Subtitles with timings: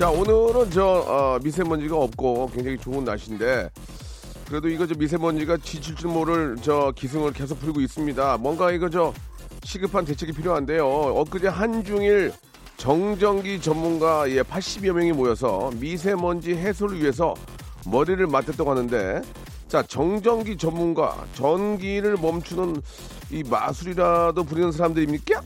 [0.00, 3.68] 자 오늘은 저 어, 미세먼지가 없고 굉장히 좋은 날씨인데
[4.48, 8.38] 그래도 이거 저 미세먼지가 지칠 줄 모를 저 기승을 계속 부리고 있습니다.
[8.38, 9.12] 뭔가 이거 저
[9.62, 10.88] 시급한 대책이 필요한데요.
[10.88, 12.32] 엊그제 한중일
[12.78, 17.34] 정전기 전문가 예 80여 명이 모여서 미세먼지 해소를 위해서
[17.84, 19.20] 머리를 맞댔다고 하는데
[19.68, 22.80] 자 정전기 전문가 전기를 멈추는
[23.32, 25.42] 이 마술이라도 부리는 사람들입니까?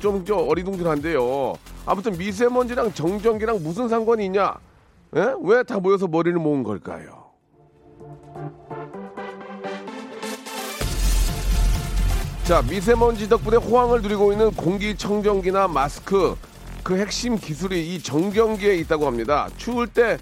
[0.00, 1.54] 좀 저 어리둥절한데요.
[1.86, 4.54] 아무튼 미세먼지랑 정전기랑 무슨 상관이 있냐?
[5.16, 5.34] 예?
[5.42, 7.20] 왜다 모여서 머리를 모은 걸까요?
[12.44, 16.34] 자, 미세먼지 덕분에 호황을 누리고 있는 공기청정기나 마스크
[16.82, 19.48] 그 핵심 기술이 이 정전기에 있다고 합니다.
[19.56, 20.18] 추울 때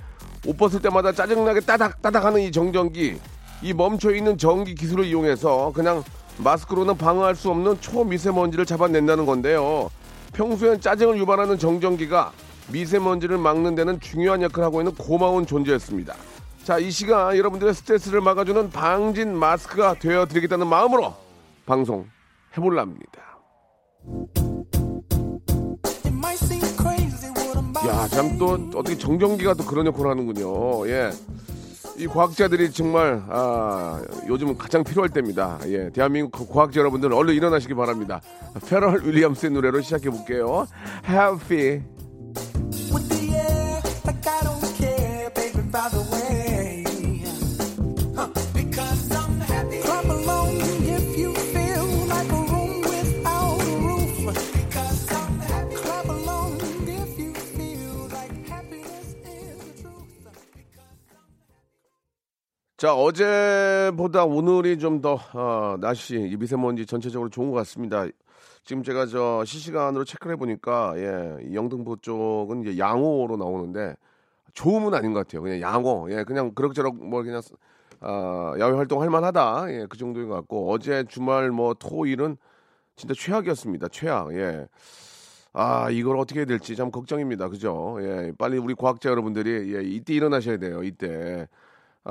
[0.46, 3.18] 옷 벗을 때마다 짜증나게 따닥 따닥 하는 이 정전기
[3.60, 6.04] 이 멈춰 있는 전기 기술을 이용해서 그냥
[6.38, 9.90] 마스크로는 방어할 수 없는 초미세먼지를 잡아낸다는 건데요.
[10.32, 12.32] 평소엔 짜증을 유발하는 정전기가
[12.70, 16.14] 미세먼지를 막는 데는 중요한 역할을 하고 있는 고마운 존재였습니다.
[16.64, 21.14] 자, 이 시간 여러분들의 스트레스를 막아주는 방진 마스크가 되어 드리겠다는 마음으로
[21.66, 22.06] 방송
[22.56, 23.22] 해볼랍니다.
[27.86, 30.86] 야, 참 또 어떻게 정전기가 또 그런 역할을 하는군요.
[30.88, 31.10] 예.
[31.98, 35.58] 이 과학자들이 정말 아, 요즘은 가장 필요할 때입니다.
[35.66, 38.20] 예, 대한민국 과학자 여러분들 얼른 일어나시기 바랍니다.
[38.68, 40.66] 페럴 윌리엄스의 노래로 시작해 볼게요.
[41.08, 41.97] Happy.
[62.78, 68.06] 자, 어제보다 오늘이 좀 더, 어, 날씨, 이 미세먼지 전체적으로 좋은 것 같습니다.
[68.62, 73.96] 지금 제가 저 실시간으로 체크를 해보니까, 예, 이 영등포 쪽은 이제 양호로 나오는데,
[74.54, 75.42] 좋음은 아닌 것 같아요.
[75.42, 76.06] 그냥 양호.
[76.12, 77.42] 예, 그냥 그럭저럭 뭐 그냥,
[78.00, 79.72] 아, 야외 활동 할 만하다.
[79.72, 82.36] 예, 그 정도인 것 같고, 어제 주말 뭐 토 일은
[82.94, 83.88] 진짜 최악이었습니다.
[83.88, 84.32] 최악.
[84.36, 84.68] 예.
[85.52, 87.48] 아, 이걸 어떻게 해야 될지 참 걱정입니다.
[87.48, 87.96] 그죠?
[88.02, 90.84] 예, 빨리 우리 과학자 여러분들이, 예, 이때 일어나셔야 돼요.
[90.84, 91.48] 이때.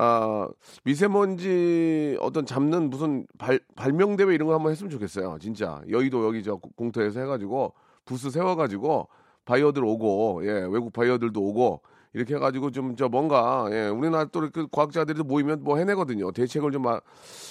[0.00, 0.48] 아,
[0.84, 5.38] 미세먼지 어떤 잡는 무슨 발, 발명대회 이런 거 한번 했으면 좋겠어요.
[5.40, 5.82] 진짜.
[5.90, 9.08] 여의도 여기 저 공터에서 해가지고 부스 세워가지고
[9.44, 11.82] 바이어들 오고, 예, 외국 바이어들도 오고,
[12.14, 16.30] 이렇게 해가지고 좀 저 뭔가, 예, 우리나라 또 이렇게 과학자들이 모이면 뭐 해내거든요.
[16.32, 17.00] 대책을 좀 말,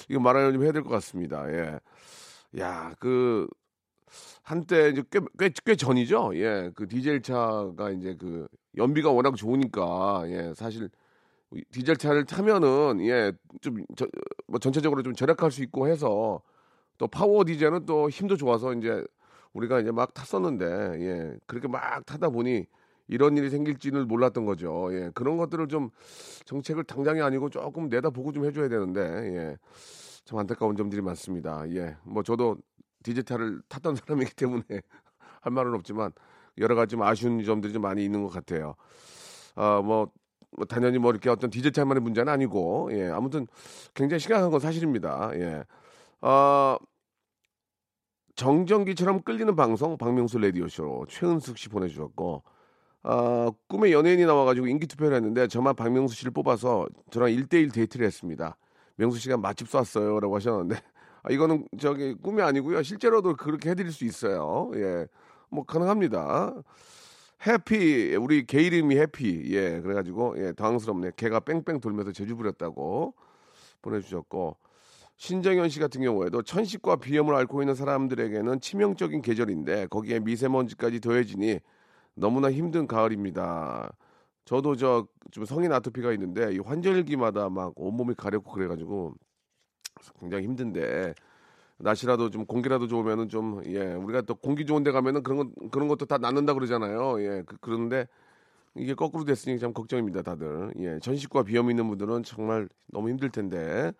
[0.08, 1.46] 이거 말하려 좀 해야 될 것 같습니다.
[1.52, 1.78] 예.
[2.60, 3.46] 야, 그,
[4.42, 6.32] 한때 이제 꽤, 꽤, 꽤 전이죠.
[6.36, 10.88] 예, 그 디젤 차가 이제 그 연비가 워낙 좋으니까, 예, 사실
[11.72, 13.84] 디젤 차를 타면은 예좀
[14.46, 16.42] 뭐 전체적으로 좀 절약할 수 있고 해서
[16.98, 19.04] 또 파워 디젤은 또 힘도 좋아서 이제
[19.52, 20.66] 우리가 이제 막 탔었는데
[21.00, 22.66] 예 그렇게 막 타다 보니
[23.08, 24.88] 이런 일이 생길지는 몰랐던 거죠.
[24.92, 25.90] 예 그런 것들을 좀
[26.44, 29.56] 정책을 당장이 아니고 조금 내다 보고 좀 해줘야 되는데 예
[30.28, 31.64] 참 안타까운 점들이 많습니다.
[31.70, 32.58] 예뭐 저도
[33.02, 34.62] 디젤 차를 탔던 사람이기 때문에
[35.40, 36.12] 할 말은 없지만
[36.58, 38.74] 여러 가지 좀 아쉬운 점들이 좀 많이 있는 것 같아요.
[39.54, 40.10] 아뭐
[40.56, 43.46] 뭐 당연히 뭐 이렇게 어떤 디젤 차만의 문제는 아니고 예 아무튼
[43.94, 45.30] 굉장히 심각한 건 사실입니다.
[45.34, 45.64] 예.
[46.20, 46.78] 아
[48.36, 52.42] 정전기처럼 끌리는 방송 박명수 라디오 쇼 최은숙 씨 보내주셨고
[53.02, 58.56] 아 꿈에 연예인이 나와가지고 인기 투표를 했는데 저만 박명수 씨를 뽑아서 저랑 1대1 데이트를 했습니다.
[58.96, 60.76] 명수 씨가 맛집 쐈어요라고 하셨는데
[61.22, 64.70] 아, 이거는 저기 꿈이 아니고요 실제로도 그렇게 해드릴 수 있어요.
[64.74, 65.06] 예,
[65.50, 66.54] 뭐 가능합니다.
[67.46, 73.14] 해피 우리 개 이름이 해피 예 그래가지고 예 당황스럽네 개가 뺑뺑 돌면서 제주 부렸다고
[73.82, 74.56] 보내주셨고
[75.16, 81.60] 신정현 씨 같은 경우에도 천식과 비염을 앓고 있는 사람들에게는 치명적인 계절인데 거기에 미세먼지까지 더해지니
[82.14, 83.92] 너무나 힘든 가을입니다.
[84.44, 89.14] 저도 저 좀 성인 아토피가 있는데 이 환절기마다 막 온몸이 가렵고 그래가지고
[90.20, 91.14] 굉장히 힘든데
[91.78, 95.88] 날씨라도 좀 공기라도 좋으면은 좀 예 우리가 또 공기 좋은 데 가면은 그런 것 그런
[95.88, 97.20] 것도 다 낫는다 그러잖아요.
[97.22, 98.06] 예 그, 그런데
[98.76, 100.72] 이게 거꾸로 됐으니 참 걱정입니다 다들.
[100.78, 103.92] 예 전식과 비염 있는 분들은 정말 너무 힘들 텐데.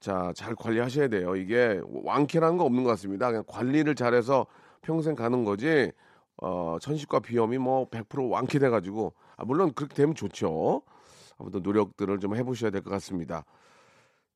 [0.00, 1.36] 자 잘 관리하셔야 돼요.
[1.36, 3.28] 이게 완쾌라는 거 없는 것 같습니다.
[3.28, 4.46] 그냥 관리를 잘해서
[4.82, 5.92] 평생 가는 거지
[6.38, 9.12] 어, 천식과 비염이 뭐 100% 완쾌돼가지고.
[9.36, 10.82] 아, 물론 그렇게 되면 좋죠.
[11.38, 13.44] 아무튼 노력들을 좀 해보셔야 될 것 같습니다.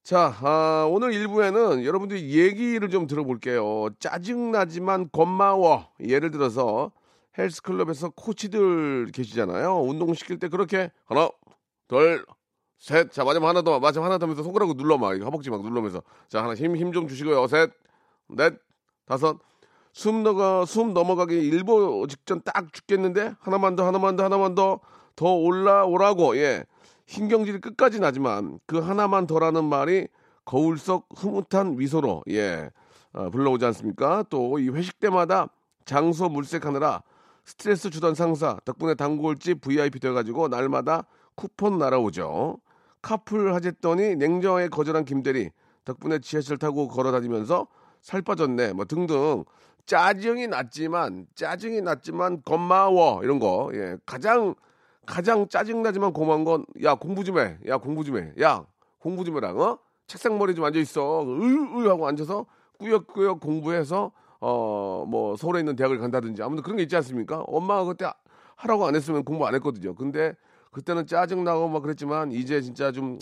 [0.02, 3.88] 자, 아, 오늘 1부에는 여러분들이 얘기를 좀 들어볼게요.
[4.00, 5.88] 짜증나지만 고마워.
[6.00, 6.90] 예를 들어서
[7.38, 9.81] 헬스클럽에서 코치들 계시잖아요.
[9.82, 11.31] 운동시킬 때 그렇게 하나,
[11.87, 12.26] 둘,
[12.78, 13.12] 셋.
[13.12, 16.02] 자, 마지막 하나 더, 마지막 하나 더 하면서 손가락으로 눌러 막, 허벅지 막 누르면서.
[16.28, 17.46] 자, 하나 힘, 힘 좀 주시고요.
[17.46, 17.70] 셋,
[18.28, 18.55] 넷,
[19.06, 19.38] 다섯.
[19.93, 23.34] 숨 넘어, 숨 넘어가기 일보 직전 딱 죽겠는데?
[23.40, 24.81] 하나만 더, 하나만 더, 하나만 더,
[25.14, 26.64] 더 올라오라고, 예.
[27.06, 30.08] 신경질이 끝까지 나지만 그 하나만 더라는 말이
[30.44, 32.70] 거울 속 흐뭇한 미소로, 예.
[33.12, 34.25] 어, 불러오지 않습니까?
[34.31, 35.49] 또 이 회식 때마다
[35.84, 37.02] 장소 물색하느라
[37.44, 41.04] 스트레스 주던 상사 덕분에 단골집 VIP 돼가지고 날마다
[41.34, 42.58] 쿠폰 날아오죠.
[43.02, 45.50] 카풀 하랬더니 냉정하게 거절한 김대리
[45.84, 47.66] 덕분에 지하철 타고 걸어다니면서
[48.00, 49.44] 살 빠졌네 뭐 등등
[49.87, 53.96] 짜증이 났지만 짜증이 났지만 고마워 이런 거 예.
[54.06, 54.55] 가장
[55.06, 57.58] 가장 짜증 나지만 고마운 건 야 공부 좀 해.
[57.66, 58.32] 야 공부 좀 해.
[58.40, 58.64] 야
[58.99, 59.50] 공부 좀 해라.
[59.52, 59.78] 어?
[60.06, 61.25] 책상 머리 좀 앉아 있어.
[61.25, 62.46] 으으 하고 앉아서
[62.78, 67.40] 꾸역꾸역 공부해서 어 뭐 서울에 있는 대학을 간다든지 아무튼 그런 게 있지 않습니까?
[67.46, 68.06] 엄마가 그때
[68.56, 69.94] 하라고 안 했으면 공부 안 했거든요.
[69.94, 70.34] 근데
[70.70, 73.19] 그때는 짜증 나고 막 그랬지만 이제 진짜 좀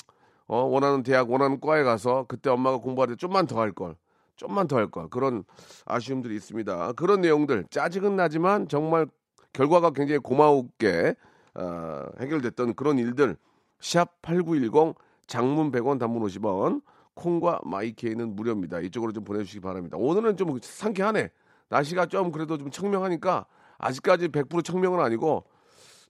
[0.47, 3.97] 어, 원하는 대학 원하는 과에 가서 그때 엄마가 공부할 때 좀만 더 할 걸.
[4.37, 5.09] 좀만 더 할 걸.
[5.09, 5.45] 그런
[5.87, 6.93] 아쉬움들이 있습니다.
[6.93, 9.07] 그런 내용들 짜증은 나지만 정말
[9.53, 11.15] 결과가 굉장히 고마우게
[11.55, 13.37] 어, 해결됐던 그런 일들
[13.81, 14.95] 샵 8910
[15.27, 16.83] 장문 100원 단문 50원
[17.15, 18.81] 콩과 마이케이는 무료입니다.
[18.81, 19.97] 이쪽으로 좀 보내주시기 바랍니다.
[19.99, 21.31] 오늘은 좀 상쾌하네.
[21.69, 23.47] 날씨가 좀 그래도 좀 청명하니까
[23.79, 25.45] 아직까지 100% 청명은 아니고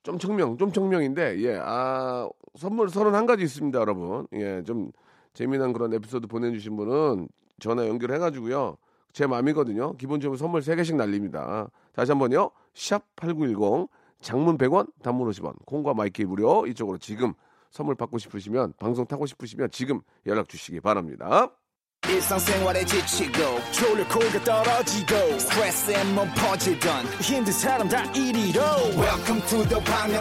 [0.02, 4.26] 좀 청명, 좀 청명인데 예, 아 선물 31가지 있습니다, 여러분.
[4.32, 4.90] 예, 좀
[5.34, 7.28] 재미난 그런 에피소드 보내주신 분은
[7.58, 8.76] 전화 연결해가지고요.
[9.12, 9.94] 제 맘이거든요.
[9.96, 11.68] 기본적으로 선물 3개씩 날립니다.
[11.92, 12.50] 다시 한번요.
[12.74, 13.88] 샵 8910
[14.20, 17.34] 장문 100원, 단문 50원, 콩과 마이크 무료 이쪽으로 지금
[17.70, 21.50] 선물 받고 싶으시면 방송 타고 싶으시면 지금 연락 주시기 바랍니다.
[22.86, 23.60] 지치고,
[24.44, 25.14] 떨어지고,
[26.34, 27.04] 퍼지던,
[28.96, 30.12] welcome to the Bang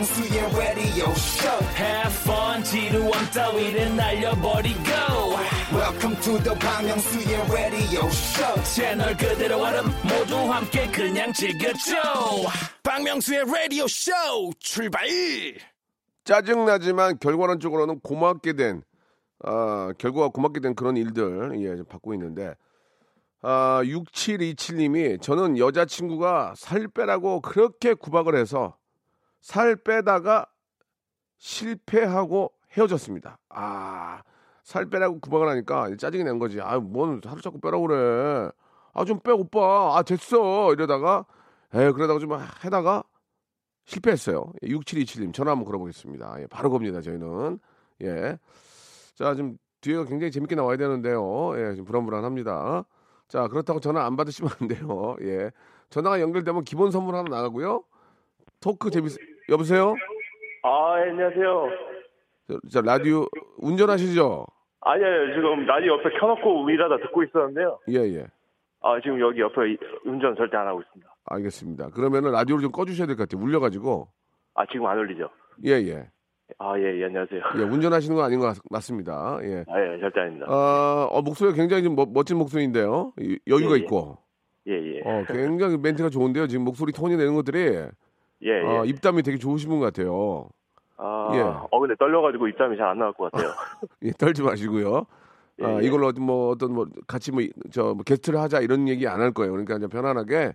[0.56, 1.60] radio show.
[1.76, 5.29] Have fun 지루함 따위를 날려버리고
[5.72, 8.64] welcome to the Myung-soo's radio show.
[8.64, 11.96] 채널 그대로 얼음 모두 함께 그냥 즐겨줘.
[12.84, 14.12] 박명수의 라디오 쇼
[14.60, 15.08] 출발!
[16.24, 18.84] 짜증나지만 결과론적으로는 고맙게 된,
[19.44, 22.56] 아, 결과가 고맙게 된 그런 일들, 예, 좀 받고 있는데,
[23.42, 28.76] 아, 6727님이 저는 여자친구가 살 빼라고 그렇게 구박을 해서
[29.42, 30.46] 살 빼다가
[31.38, 33.40] 실패하고 헤어졌습니다.
[33.50, 34.22] 아,
[34.70, 36.62] 살 빼라고 구박을 하니까 짜증이 난 거지.
[36.62, 38.52] 아, 뭔 하루 자꾸 빼라고 그래.
[38.94, 39.98] 아, 좀 빼, 오빠.
[39.98, 40.72] 아, 됐어.
[40.74, 41.26] 이러다가,
[41.74, 43.04] 에 그러다가 좀 해다가
[43.86, 44.54] 실패했어요.
[44.62, 46.42] 6727님 전화 한번 걸어보겠습니다.
[46.42, 47.02] 예, 바로 겁니다.
[47.02, 47.58] 저희는
[48.04, 48.38] 예.
[49.16, 51.54] 자, 지금 뒤에가 굉장히 재밌게 나와야 되는데요.
[51.56, 52.86] 예, 지금 불안불안합니다.
[53.28, 55.16] 자, 그렇다고 전화 안 받으시면 안 돼요.
[55.22, 55.50] 예.
[55.90, 57.84] 전화가 연결되면 기본 선물 하나 나가고요.
[58.60, 59.18] 토크 재밌,
[59.50, 59.96] 여보세요?
[60.62, 61.66] 아, 예, 안녕하세요.
[62.50, 63.26] 저, 저 라디오
[63.58, 64.46] 운전하시죠?
[64.82, 67.80] 아니요, 지금 라디오 옆에 켜놓고 일하다 듣고 있었는데요.
[67.90, 68.28] 예, 예.
[68.82, 71.14] 아, 지금 여기 옆에 이- 운전 절대 안 하고 있습니다.
[71.26, 71.90] 알겠습니다.
[71.90, 73.44] 그러면은 라디오를 좀 꺼주셔야 될 것 같아요.
[73.46, 74.08] 울려가지고.
[74.56, 75.30] 아, 지금 안 울리죠?
[75.66, 76.08] 예, 예.
[76.58, 77.42] 아, 예, 예, 안녕하세요.
[77.58, 79.40] 예, 운전하시는 거 아닌 것 같- 맞습니다.
[79.44, 79.66] 예.
[79.68, 80.46] 아, 예, 절대 아닙니다.
[80.50, 83.12] 아, 어, 목소리가 굉장히 좀 멋- 멋진 목소리인데요.
[83.20, 83.84] 이- 여유가 예, 예.
[83.84, 84.18] 있고.
[84.68, 85.02] 예, 예.
[85.04, 86.48] 어, 굉장히 멘트가 좋은데요.
[86.48, 87.60] 지금 목소리 톤이 내는 것들이
[88.44, 88.62] 예, 예.
[88.66, 90.48] 어, 입담이 되게 좋으신 분 같아요.
[91.02, 91.40] 아, 예.
[91.42, 93.52] 어, 근데 떨려가지고 입담이 잘 안 나올 것 같아요.
[94.04, 95.06] 예, 떨지 마시고요.
[95.62, 95.86] 예, 아, 예.
[95.86, 99.52] 이걸로 뭐 어떤 뭐 같이 뭐저 게스트를 하자 이런 얘기 안 할 거예요.
[99.52, 100.54] 그러니까 그냥 편안하게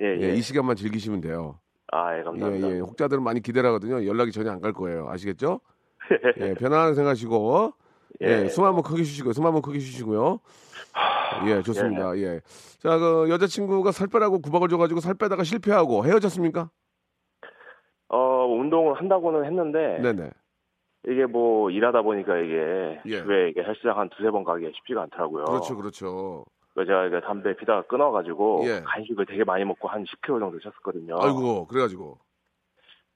[0.00, 0.34] 예, 예, 예.
[0.34, 1.58] 이 시간만 즐기시면 돼요.
[1.92, 2.68] 아, 예, 예, 감사합니다.
[2.70, 2.80] 예.
[2.80, 4.04] 혹자들은 많이 기대를 하거든요.
[4.06, 5.08] 연락이 전혀 안 갈 거예요.
[5.10, 5.60] 아시겠죠?
[6.40, 7.72] 예, 편안하게 생각하시고
[8.22, 8.48] 예, 예.
[8.48, 9.32] 숨 한번 크게 쉬시고요.
[9.32, 10.40] 숨 한번 크게 쉬시고요.
[11.46, 12.16] 예, 좋습니다.
[12.18, 12.40] 예.
[12.78, 16.70] 자, 그 여자친구가 살 빼라고 구박을 줘가지고 살 빼다가 실패하고 헤어졌습니까?
[18.08, 20.30] 어, 운동을 한다고는 했는데, 네네.
[21.08, 23.22] 이게 뭐, 일하다 보니까 이게, 예.
[23.22, 25.44] 주에 이게 헬스장 한 두세 번 가기가 쉽지가 않더라고요.
[25.44, 26.44] 그렇죠, 그렇죠.
[26.74, 28.80] 그래서 제가 이게 담배 피다가 끊어가지고, 예.
[28.84, 31.22] 간식을 되게 많이 먹고 한 10kg 정도 쪘었거든요.
[31.22, 32.18] 아이고, 그래가지고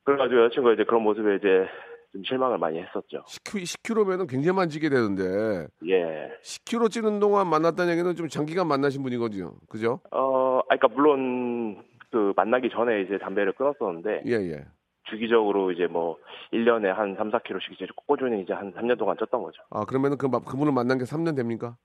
[0.08, 1.66] 그래가지고 여자친구가 이제 그런 모습에 이제
[2.12, 3.24] 좀 실망을 많이 했었죠.
[3.26, 6.32] 10kg, 10kg면은 굉장히 많이 찌게 되는데 예.
[6.42, 9.52] 10kg 찌는 동안 만났다는 얘기는 좀 장기간 만나신 분이거든요.
[9.68, 10.00] 그죠?
[10.10, 14.64] 어, 아, 그러니까 물론 그 만나기 전에 이제 담배를 끊었었는데 예, 예.
[15.10, 16.16] 주기적으로 이제 뭐
[16.52, 19.62] 1년에 한 3, 4kg씩 이제 꾸준히 이제 한 3년 동안 쪘던 거죠.
[19.70, 21.76] 아, 그러면은 그 마- 그분을 만난 게 3년 됩니까?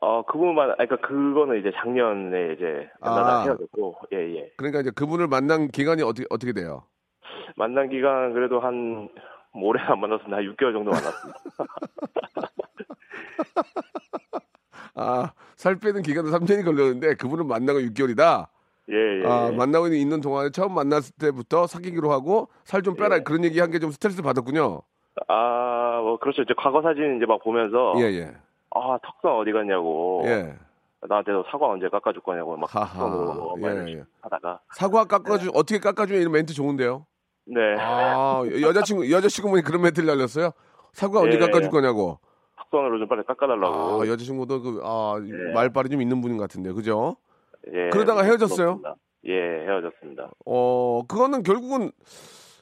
[0.00, 3.44] 어 그분만 아니, 그러니까 그거는 이제 작년에 이제 만나다 아.
[3.44, 4.52] 헤어졌고 예 예.
[4.56, 6.82] 그러니까 이제 그분을 만난 기간이 어떻게 어떻게 돼요?
[7.56, 9.08] 만난 기간 그래도 한
[9.56, 10.38] 뭐 오래 안 만났습니다.
[10.38, 11.38] 한 6개월 정도 만났습니다.
[14.96, 18.48] 아, 살 빼는 기간은 3년이 걸렸는데 그분을 만나고 6개월이다.
[18.90, 19.26] 예 예.
[19.26, 19.56] 아, 예.
[19.56, 23.20] 만나고 있는 동안에 처음 만났을 때부터 사귀기로 하고 살 좀 빼라 예.
[23.20, 24.82] 그런 얘기 한 게 좀 스트레스 받았군요.
[25.28, 26.42] 아, 뭐 그렇죠.
[26.42, 28.34] 이제 과거 사진 이제 막 보면서 예, 예.
[28.74, 30.54] 아 턱선 어디 갔냐고 예.
[31.06, 34.02] 나한테도 사과 언제 깎아줄 거냐고 막 하하, 예, 예.
[34.22, 37.06] 하다가 사과 깎아주 어떻게 깎아주냐 이런 멘트 좋은데요.
[37.46, 40.50] 네 아, 여자친구 여자친구분이 그런 멘트를 날렸어요.
[40.92, 41.68] 사과 언제 예, 깎아줄 예.
[41.68, 42.18] 거냐고.
[42.56, 45.52] 턱선으로 좀 빨리 깎아달라고 아, 여자친구도 그, 아, 예.
[45.52, 47.16] 말빨이 좀 있는 분인 것 같은데, 그죠?
[47.72, 48.78] 예, 그러다가 헤어졌어요?
[48.80, 48.94] 그렇습니다.
[49.26, 49.32] 예
[49.66, 50.30] 헤어졌습니다.
[50.44, 51.90] 어, 그거는 결국은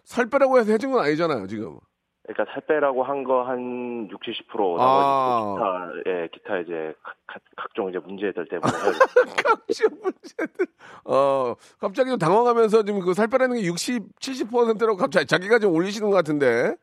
[0.04, 1.78] 살 빼라고 해서 헤어진 건 아니잖아요, 지금.
[2.24, 5.56] 그러니까 살 빼라고 한 거 한 6, 70% 아.
[6.04, 8.72] 기타 예 기타 이제 각, 각- 각종 이제 문제들 때문에.
[9.44, 10.66] 각종 문제들.
[11.04, 16.10] 어, 갑자기 좀 당황하면서 지금 그 살 빼라는 게 60, 70%라고 갑자기 자기가 좀 올리시는
[16.10, 16.76] 것 같은데.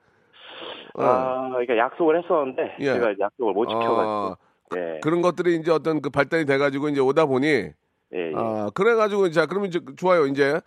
[0.96, 1.04] 어.
[1.04, 2.94] 아 그러니까 약속을 했었는데 예.
[2.94, 4.36] 제가 약속을 못 지켜가지고 아,
[4.76, 7.70] 예, 그런 것들이 이제 어떤 그 발달이 돼가지고 이제 오다 보니,
[8.14, 8.34] 예, 예.
[8.36, 10.26] 아, 그래가지고, 자, 그러면 이제 좋아요.
[10.26, 10.60] 이제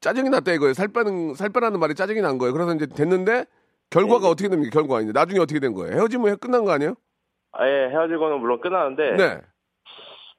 [0.00, 0.74] 짜증이 났다 이거예요.
[0.74, 2.52] 살 빼는, 살 빼라는 말이 짜증이 난 거예요.
[2.52, 3.44] 그래서 이제 됐는데,
[3.90, 4.30] 결과가 예.
[4.30, 4.70] 어떻게 됩니까?
[4.70, 5.00] 결과.
[5.00, 5.94] 이제 나중에 어떻게 된 거예요?
[5.94, 6.94] 헤어지면 끝난 거 아니에요?
[7.52, 9.40] 아, 예, 헤어지고는 물론 끝나는데 네.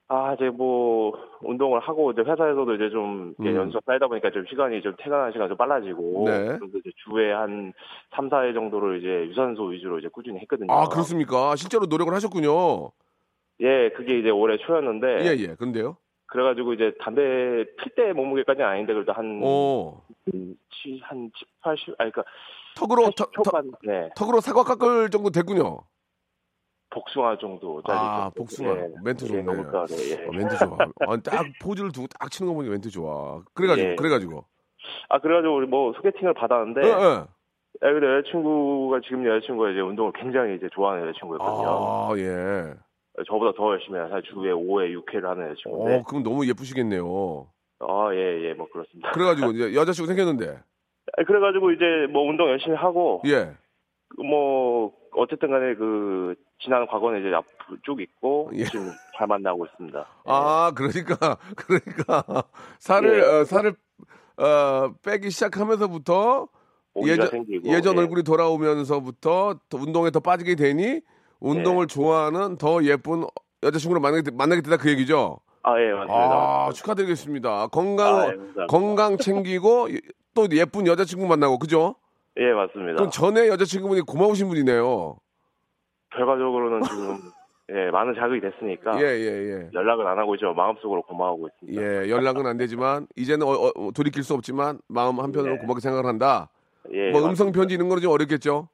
[0.08, 3.46] 아 이제 뭐 운동을 하고 이제 회사에서도 이제 좀 음.
[3.46, 6.58] 연수가 쌓이다 보니까 좀 시간이 좀 퇴근하는 시간 좀 빨라지고 네.
[6.58, 7.72] 그래서 이제 주에 한
[8.16, 10.72] 3, 4회 정도를 이제 유산소 위주로 이제 꾸준히 했거든요.
[10.72, 11.54] 아, 그렇습니까?
[11.56, 12.90] 실제로 노력을 하셨군요.
[13.60, 15.54] 예, 그게 이제 올해 초였는데 예, 예.
[15.54, 15.96] 근데요?
[16.30, 17.22] 그래가지고 이제 담배
[17.76, 20.00] 필 때 몸무게까지는 아닌데 그래도 한, 오.
[20.30, 22.30] 치, 한 7, 80, 아니, 그니까,
[22.76, 25.80] 턱으로, 80 턱, 턱, 초반, 네, 턱으로 사과 깎을 정도 됐군요.
[26.90, 27.82] 복숭아 정도.
[27.86, 28.74] 아, 복숭아.
[29.04, 29.42] 멘트 좋네.
[29.44, 30.26] 그러니까, 네, 예.
[30.26, 30.78] 어, 멘트 좋아.
[31.06, 33.42] 아, 딱 포즈를 두고 딱 치는 거 보니까 멘트 좋아.
[33.54, 33.94] 그래가지고, 예.
[33.94, 34.44] 그래가지고.
[35.08, 37.24] 아, 그래가지고 우리 뭐 소개팅을 받았는데, 예, 예.
[37.82, 41.68] 야, 근데 여자친구가 지금 여자친구가 이제 운동을 굉장히 이제 좋아하는 여자친구였거든요.
[41.68, 42.74] 아, 예.
[43.26, 44.08] 저보다 더 열심히 해요.
[44.10, 45.96] 사실 주에 5회, 6회를 하는 여자친구인데.
[45.96, 47.46] 어, 그럼 너무 예쁘시겠네요.
[47.80, 49.10] 아, 예, 예, 뭐 그렇습니다.
[49.12, 50.58] 그래가지고 이제 여자친구 생겼는데.
[51.16, 53.52] 아, 그래가지고 이제 뭐 운동 열심히 하고, 예.
[54.18, 57.30] 뭐 어쨌든 간에 그 지난 과거는 이제
[57.84, 58.64] 쭉 있고 예.
[58.64, 59.98] 지금 잘 만나고 있습니다.
[59.98, 60.04] 예.
[60.26, 62.44] 아, 그러니까, 그러니까,
[62.78, 63.22] 살을, 예.
[63.22, 63.74] 어, 살을,
[64.36, 66.48] 어, 빼기 시작하면서부터
[67.06, 68.00] 예전, 생기고, 예전 예.
[68.00, 71.00] 얼굴이 돌아오면서부터 더 운동에 더 빠지게 되니
[71.40, 73.24] 운동을 좋아하는 더 예쁜
[73.62, 75.38] 여자친구를 만나게, 되- 만나게 되다 그 얘기죠?
[75.62, 76.14] 아, 예, 맞습니다.
[76.16, 77.66] 아, 축하드리겠습니다.
[77.68, 78.66] 건강, 아, 예.
[78.68, 79.88] 건강 챙기고
[80.34, 81.96] 또 예쁜 여자친구 만나고, 그죠?
[82.38, 82.94] 예, 맞습니다.
[82.94, 85.16] 그럼 전에 여자친구분이 고마우신 분이네요.
[86.16, 87.18] 결과적으로는 지금
[87.72, 89.26] 예, 많은 자극이 됐으니까 예, 예,
[89.62, 89.70] 예.
[89.72, 90.52] 연락은 안 하고 있죠.
[90.54, 91.82] 마음속으로 고마워하고 있습니다.
[91.82, 95.58] 예, 연락은 안 되지만 이제는 어, 어, 돌이킬 수 없지만 마음 한편으로 네.
[95.60, 96.48] 고맙게 생각을 한다.
[96.92, 97.28] 예, 뭐 맞습니다.
[97.30, 98.68] 음성 편지 이런 거는 좀 어렵겠죠.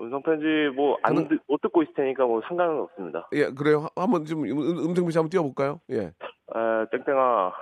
[0.00, 3.28] 음성 편지 뭐안 못 듣고 있을 테니까 뭐 상관은 없습니다.
[3.32, 3.80] 예, 그래요.
[3.94, 5.80] 하- 한번 좀 음, 음성 편지 한번 띄워볼까요?
[5.90, 6.12] 예.
[6.52, 7.52] 아, 땡땡아,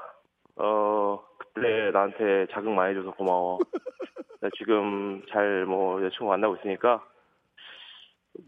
[0.56, 3.58] 어 그때 나한테 자극 많이 줘서 고마워.
[4.40, 7.02] 나 지금 잘 뭐 여자친구 만나고 있으니까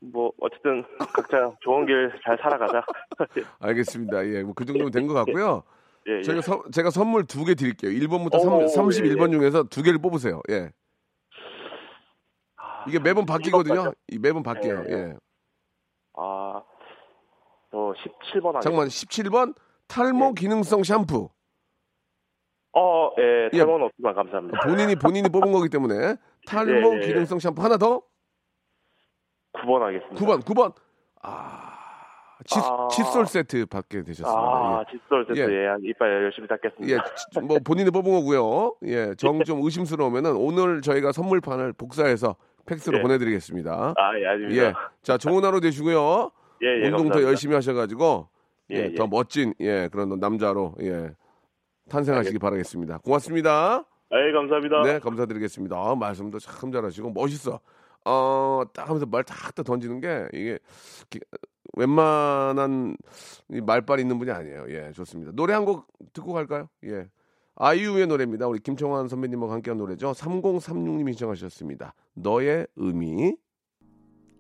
[0.00, 2.85] 뭐 어쨌든 각자 좋은 길 잘 살아가자.
[3.61, 4.25] 알겠습니다.
[4.26, 5.62] 예, 뭐 그 정도면 된 것 같고요.
[6.09, 6.23] 예, 예.
[6.23, 7.90] 제가 서- 제가 선물 두 개 드릴게요.
[7.90, 10.40] 1번부터 오, 3, 31번 예, 중에서 두 개를 뽑으세요.
[10.50, 10.70] 예.
[12.80, 13.75] 아, 이게 매번 바뀌거든요.
[13.75, 13.92] 이것까지요?
[14.08, 14.84] 이 매번 바뀌어요.
[14.88, 15.14] 예, 예.
[16.16, 16.62] 아,
[17.70, 18.60] 저 17번 하겠습니다.
[18.60, 19.54] 잠깐만 17번
[19.88, 21.28] 탈모 기능성 샴푸.
[22.72, 23.58] 어, 예, 예.
[23.58, 24.60] 탈모는 없지만 감사합니다.
[24.64, 27.06] 본인이 본인이 뽑은 거기 때문에 탈모 예, 예, 예.
[27.08, 28.02] 기능성 샴푸 하나 더
[29.54, 30.14] 9번 하겠습니다.
[30.25, 30.75] 9번 9번
[31.22, 31.68] 아
[32.46, 32.88] 칫, 아.
[32.88, 34.30] 칫솔 세트 받게 되셨습니다.
[34.32, 35.62] 아, 칫솔 세트, 예.
[35.64, 36.94] 예, 한 이빨 열심히 예, 닦겠습니다.
[36.94, 36.99] 예,
[37.32, 38.76] 치- 뭐 본인이 뽑은 거고요.
[38.84, 42.37] 예, 정 좀 의심스러우면은 오늘 저희가 선물판을 복사해서
[42.70, 43.02] 팩스로 예.
[43.02, 43.94] 보내드리겠습니다.
[43.96, 44.62] 아, 예, 아닙니다.
[44.68, 44.72] 예,
[45.02, 46.30] 자 좋은 하루 되시고요.
[46.62, 47.28] 예, 예, 운동 더 감사합니다.
[47.28, 48.28] 열심히 하셔가지고
[48.70, 48.94] 예, 예, 예.
[48.94, 51.10] 더 멋진 예 그런 남자로 예
[51.88, 52.98] 탄생하시기 바라겠습니다.
[52.98, 53.84] 고맙습니다.
[54.12, 54.82] 예, 감사합니다.
[54.82, 55.76] 네, 감사드리겠습니다.
[55.76, 57.60] 아, 말씀도 참 잘하시고 멋있어.
[58.04, 60.58] 어, 딱 하면서 말딱 던지는 게 이게
[61.10, 61.20] 기-
[61.76, 62.96] 웬만한
[63.50, 64.66] 이 말빨 있는 분이 아니에요.
[64.68, 65.32] 예, 좋습니다.
[65.34, 66.68] 노래 한 곡 듣고 갈까요?
[66.84, 67.08] 예.
[67.57, 68.47] 아이유의 노래입니다.
[68.47, 70.12] 우리 김청환 선배님과 함께한 노래죠.
[70.12, 71.95] 3036님이 신청하셨습니다.
[72.14, 73.37] 너의 의미.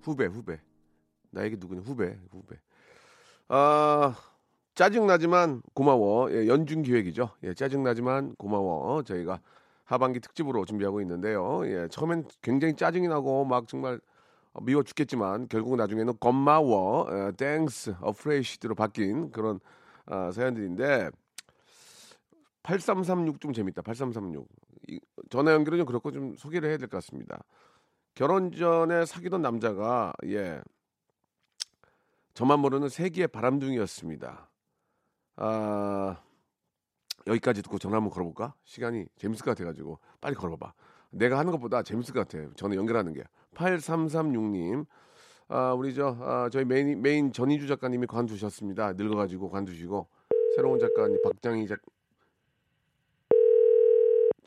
[0.02, 0.60] 후배, 후배.
[1.30, 1.82] 나에게 누구냐?
[1.82, 2.56] 후배, 후배.
[3.48, 4.14] 아,
[4.74, 6.32] 짜증나지만 고마워.
[6.32, 7.30] 예, 연중 기획이죠.
[7.44, 9.02] 예, 짜증나지만 고마워.
[9.02, 9.40] 저희가
[9.84, 11.62] 하반기 특집으로 준비하고 있는데요.
[11.66, 14.00] 예, 처음엔 굉장히 짜증이 나고 막 정말
[14.52, 19.60] 어, 미워 죽겠지만 결국 나중에는 고마워, 어, thanks, afraid로 바뀐 그런
[20.06, 21.10] 어, 사연들인데
[22.70, 23.82] 8336 좀 재밌다.
[23.82, 24.48] 8336.
[24.88, 27.42] 이, 전화 연결은 좀 그렇고 좀 소개를 해야 될 것 같습니다.
[28.14, 30.60] 결혼 전에 사귀던 남자가 예
[32.34, 34.48] 저만 모르는 세기의 바람둥이였습니다.
[35.36, 36.22] 아
[37.26, 38.54] 여기까지 듣고 전화 한번 걸어볼까?
[38.64, 40.72] 시간이 재밌을 것 같아가지고 빨리 걸어봐.
[41.10, 42.48] 내가 하는 것보다 재밌을 것 같아.
[42.54, 43.24] 전화 연결하는 게.
[43.54, 44.86] 8336님.
[45.48, 48.92] 아, 우리 저, 아, 저희 메인, 메인 전희주 작가님이 관두셨습니다.
[48.92, 50.06] 늙어가지고 관두시고.
[50.54, 51.99] 새로운 작가님, 박장희 작, 자,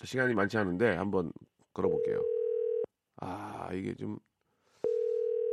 [0.03, 1.31] 시간이 많지 않은데 한번
[1.73, 2.21] 걸어볼게요.
[3.17, 4.17] 아, 이게 좀.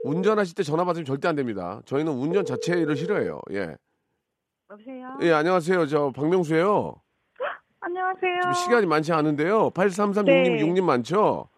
[0.03, 1.83] 운전하실 때 전화 받으면 절대 안 됩니다.
[1.85, 3.41] 저희는 운전 자체를 싫어해요.
[3.53, 3.77] 예.
[4.71, 5.19] 여보세요?
[5.23, 5.87] 예, 안녕하세요.
[5.87, 6.95] 저 박명수예요.
[7.81, 8.41] 안녕하세요.
[8.41, 9.71] 지금 시간이 많지 않은데요.
[9.71, 10.59] 8336님, 네.
[10.65, 11.49] 6님 많죠?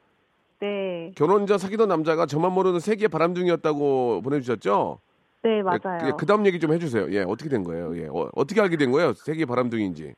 [0.61, 5.01] 네, 결혼 전 사귀던 남자가 저만 모르는 세기의 바람둥이였다고 보내주셨죠?
[5.43, 6.07] 네 예, 맞아요.
[6.07, 7.13] 예, 그 다음 얘기 좀 해주세요.
[7.13, 7.97] 예, 어떻게 된 거예요?
[7.97, 9.13] 예, 어, 떻게 알게 된 거예요?
[9.13, 10.15] 세기의 바람둥이인지.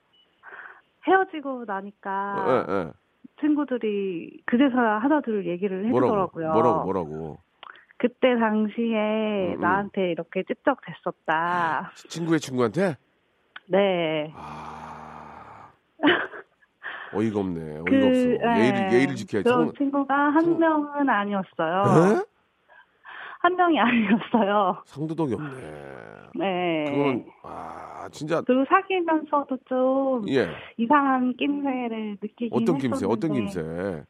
[1.07, 2.91] 헤어지고 나니까 어, 예, 예.
[3.41, 5.87] 친구들이 그제서야 하나둘 얘기를?
[5.87, 6.53] 해주더라고요.
[6.53, 6.85] 뭐라고?
[6.85, 7.39] 뭐라고?
[7.97, 9.61] 그때 당시에 음, 음.
[9.61, 11.91] 나한테 이렇게 찝적댔었다.
[12.09, 12.97] 친구의 친구한테?
[13.67, 14.33] 네.
[14.37, 15.71] 아.
[17.15, 17.61] 어이가 없네.
[17.79, 18.21] 어이가 그, 없어.
[18.21, 19.49] 예, 예의를, 예의를 지켜야지.
[19.49, 22.17] 성- 친구가 한 성- 명은 아니었어요.
[22.21, 22.25] 에?
[23.41, 24.83] 한 명이 아니었어요.
[24.87, 25.61] 상도덕이 없네.
[26.37, 26.85] 네.
[26.89, 30.49] 그거는, 아, 진짜, 그리고 사귀면서도 좀 예.
[30.77, 34.05] 이상한 낌새를 느끼긴 어떤 김새, 어떤 김새?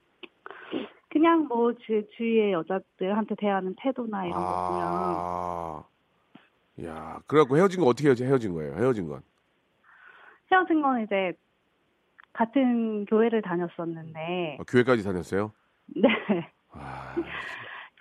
[1.11, 5.85] 그냥 뭐 주, 주위의 여자들한테 대하는 태도나 이런 거 아.
[6.85, 8.75] 야, 그래갖고 헤어진 거 어떻게 헤어진, 헤어진 거예요?
[8.75, 9.23] 헤어진 건.
[10.51, 11.33] 헤어진 건 이제
[12.33, 15.53] 같은 교회를 다녔었는데 아, 교회까지 다녔어요?
[15.95, 16.09] 네
[16.73, 17.15] 아,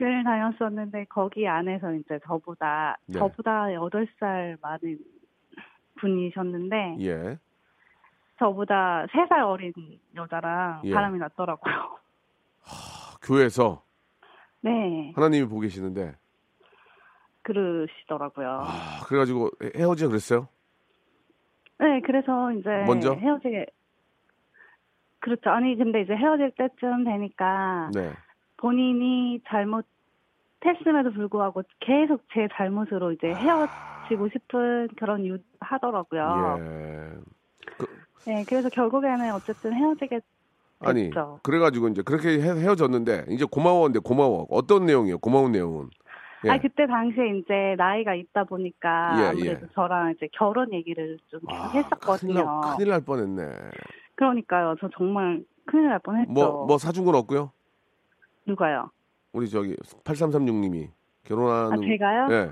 [0.04, 3.18] 교회를 다녔었는데 거기 안에서 이제 저보다 네.
[3.20, 5.00] 저보다 8살 많은
[5.96, 7.38] 분이셨는데 예.
[8.38, 9.72] 저보다 3살 어린
[10.16, 10.94] 여자랑 예.
[10.94, 11.74] 바람이 났더라고요.
[12.66, 13.82] 아, 교회에서
[14.62, 16.14] 네 하나님이 보고 계시는데,
[17.44, 18.48] 그러시더라고요.
[18.62, 20.48] 아, 그래가지고 헤- 헤어지자 그랬어요?
[21.80, 23.14] 네 그래서 이제 먼저?
[23.14, 23.66] 헤어지게
[25.20, 25.50] 그렇죠.
[25.50, 28.12] 아니 근데 이제 헤어질 때쯤 되니까 네.
[28.58, 29.86] 본인이 잘못
[30.66, 36.58] 했음에도 불구하고 계속 제 잘못으로 이제 헤어지고 싶은 그런 이유 하더라고요.
[36.60, 37.12] 예.
[38.26, 40.22] 네, 그래서 결국에는 어쨌든 헤어지게
[40.80, 41.40] 아니, 됐죠.
[41.44, 44.48] 그래가지고 이제 그렇게 헤, 헤어졌는데, 이제 고마웠는데 고마워.
[44.50, 45.18] 어떤 내용이에요?
[45.18, 45.90] 고마운 내용은?
[46.46, 46.50] 예.
[46.50, 49.74] 아 그때 당시에 이제 나이가 있다 보니까 예, 아무래도 예.
[49.74, 52.34] 저랑 이제 결혼 얘기를 좀 계속 아, 했었거든요.
[52.34, 53.58] 큰일, 날, 큰일 날 뻔했네.
[54.16, 56.32] 그러니까요, 저 정말 큰일 날 뻔했죠.
[56.34, 57.52] 뭐, 뭐 사준 건 없고요?
[58.46, 58.90] 누가요?
[59.34, 60.90] 우리 저기 8336님이
[61.26, 61.74] 결혼하는.
[61.74, 62.28] 아 제가요?
[62.32, 62.52] 예.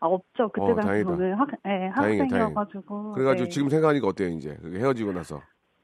[0.00, 0.48] 아, 없죠.
[0.52, 1.04] 그때 어, 당시.
[1.04, 3.12] 저는 학, 네, 다행이다, 학생이어가지고.
[3.14, 3.48] 그래가지고 네.
[3.50, 4.56] 지금 생각하니까 어때요, 이제?
[4.64, 5.40] 헤어지고 나서.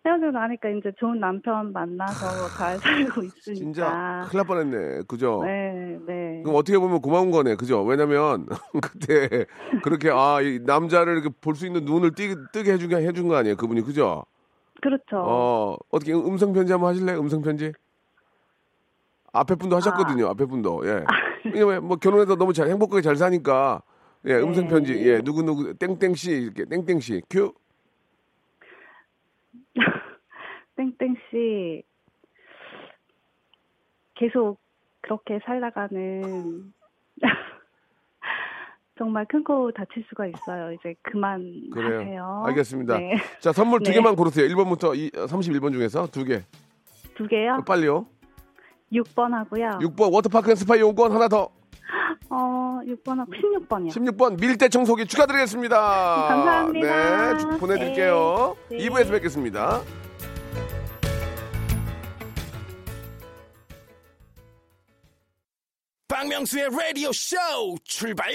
[0.07, 3.55] 헤어지고 나니까 이제 좋은 남편 만나서 잘 살고 있으니까.
[3.55, 5.03] 진짜 큰일 날 뻔했네.
[5.09, 5.43] 그죠?
[5.45, 6.43] 네, 네.
[6.45, 7.57] 그럼 어떻게 보면 고마운 거네.
[7.57, 7.83] 그죠?
[7.83, 8.47] 왜냐면
[8.83, 9.47] 그때
[9.83, 13.57] 그렇게 아, 이 남자를 볼수 있는 눈을 뜨, 뜨게 해준, 게- 해준 거 아니에요?
[13.57, 13.81] 그분이.
[13.83, 14.25] 그죠?
[14.83, 15.17] 그렇죠.
[15.17, 17.19] 어, 어떻게 음성 편지 한번 하실래요?
[17.19, 17.73] 음성 편지?
[19.35, 20.29] 앞에 분도 하셨거든요.
[20.29, 20.81] 앞에 분도.
[20.87, 21.05] 예.
[21.45, 23.83] 왜냐면 뭐 결혼해서 너무 잘 행복하게 잘 사니까
[24.27, 24.95] 예, 음성 편지.
[25.07, 25.21] 예.
[25.21, 27.21] 누구 누구 땡땡 씨 이렇게 땡땡 씨.
[27.29, 27.53] 큐.
[30.77, 31.83] 땡땡 씨
[34.15, 34.59] 계속
[35.01, 36.73] 그렇게 살다가는
[38.97, 40.73] 정말 큰코 다칠 수가 있어요.
[40.73, 41.99] 이제 그만 그래요.
[42.01, 42.43] 하세요.
[42.47, 42.99] 알겠습니다.
[42.99, 43.17] 네.
[43.41, 43.97] 자, 선물 두 네.
[43.97, 44.47] 개만 고르세요.
[44.47, 46.43] 1번부터 이, 31번 중에서 두 개.
[47.17, 47.63] 두 개요?
[47.67, 48.07] 빨리요.
[48.93, 49.71] 6번 하고요.
[49.81, 51.49] 6번 워터파크 and 스파 이용권 하나 더.
[52.31, 53.89] 어, 6번 하고 16번이요.
[53.91, 55.77] 16번 밀대 청소기 축하드리겠습니다.
[56.29, 57.33] 감사합니다.
[57.33, 58.57] 네, 주- 보내드릴게요.
[58.71, 58.79] 네.
[58.79, 59.81] 2부에서 뵙겠습니다.
[66.09, 67.37] 박명수의 라디오 쇼
[67.85, 68.31] 출발!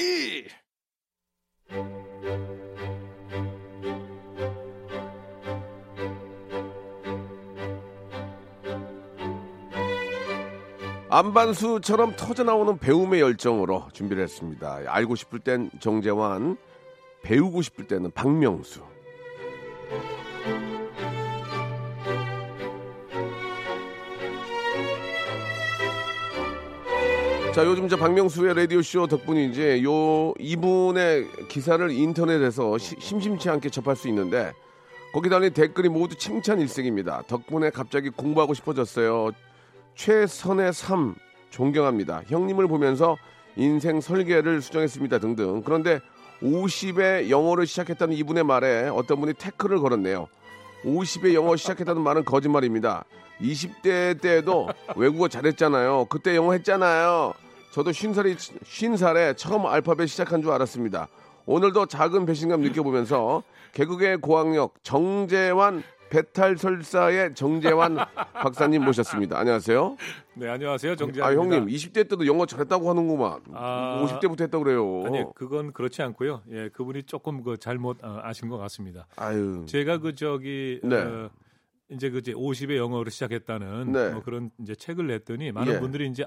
[11.09, 14.79] 안반수처럼 터져나오는 배움의 열정으로 준비를 했습니다.
[14.85, 16.57] 알고 싶을 땐 정재환,
[17.23, 18.81] 배우고 싶을 때는 박명수.
[27.53, 34.07] 자, 요즘 저 박명수의 라디오쇼 덕분인지 요 이분의 기사를 인터넷에서 시- 심심치 않게 접할 수
[34.07, 34.53] 있는데
[35.11, 37.23] 거기 달린 댓글이 모두 칭찬 일색입니다.
[37.27, 39.31] 덕분에 갑자기 공부하고 싶어졌어요.
[39.99, 41.13] 최선의 삶
[41.49, 42.21] 존경합니다.
[42.27, 43.17] 형님을 보면서
[43.57, 45.19] 인생 설계를 수정했습니다.
[45.19, 45.61] 등등.
[45.65, 45.99] 그런데
[46.41, 50.29] 50에 영어를 시작했다는 이분의 말에 어떤 분이 태클을 걸었네요.
[50.85, 53.03] 50에 영어 시작했다는 말은 거짓말입니다.
[53.41, 56.05] 20대 때도 외국어 잘했잖아요.
[56.05, 57.33] 그때 영어 했잖아요.
[57.71, 61.09] 저도 50살이, 50살에 처음 알파벳 시작한 줄 알았습니다.
[61.45, 67.95] 오늘도 작은 배신감 느껴보면서 개그의 고학력 정재환 배탈 설사의 정재환
[68.33, 69.37] 박사님 모셨습니다.
[69.39, 69.97] 안녕하세요.
[70.35, 70.93] 네, 안녕하세요.
[70.93, 71.55] 아, 정재환입니다.
[71.55, 73.39] 형님, 20대 때도 영어 잘했다고 하는구만.
[73.53, 74.03] 아.
[74.05, 75.03] 50대부터 했다고 그래요.
[75.05, 76.41] 아니, 그건 그렇지 않고요.
[76.51, 79.05] 예, 그분이 조금 그 잘못 어, 아신 것 같습니다.
[79.17, 79.65] 아유.
[79.67, 80.95] 제가 그 저기 네.
[80.97, 81.29] 어,
[81.91, 84.09] 이제 그 이제 50에 영어를 시작했다는 네.
[84.09, 85.79] 뭐 그런 이제 책을 냈더니 많은 예.
[85.79, 86.23] 분들이 이제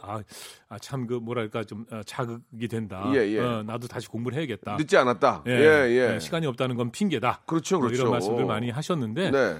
[0.68, 3.05] 아참 그 뭐랄까 좀 어, 자극이 된다.
[3.14, 3.38] 예, 예.
[3.38, 4.77] 어, 나도 다시 공부를 해야겠다.
[4.77, 5.44] 늦지 않았다.
[5.46, 6.14] 예, 예, 예.
[6.14, 7.42] 예, 시간이 없다는 건 핑계다.
[7.46, 8.03] 그렇죠, 뭐 그렇죠.
[8.03, 9.57] 이런 말씀들 많이 하셨는데 네.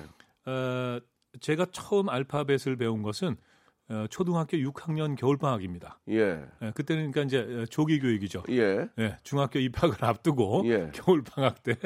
[0.47, 0.99] 어,
[1.41, 3.37] 제가 처음 알파벳을 배운 것은 어,
[4.09, 5.99] 초등학교 6학년 겨울 방학입니다.
[6.09, 6.40] 예.
[6.62, 8.42] 예, 그때는 그러니까 이제 어, 조기 교육이죠.
[8.51, 8.88] 예.
[8.99, 10.90] 예, 중학교 입학을 앞두고 예.
[10.95, 11.77] 겨울 방학 때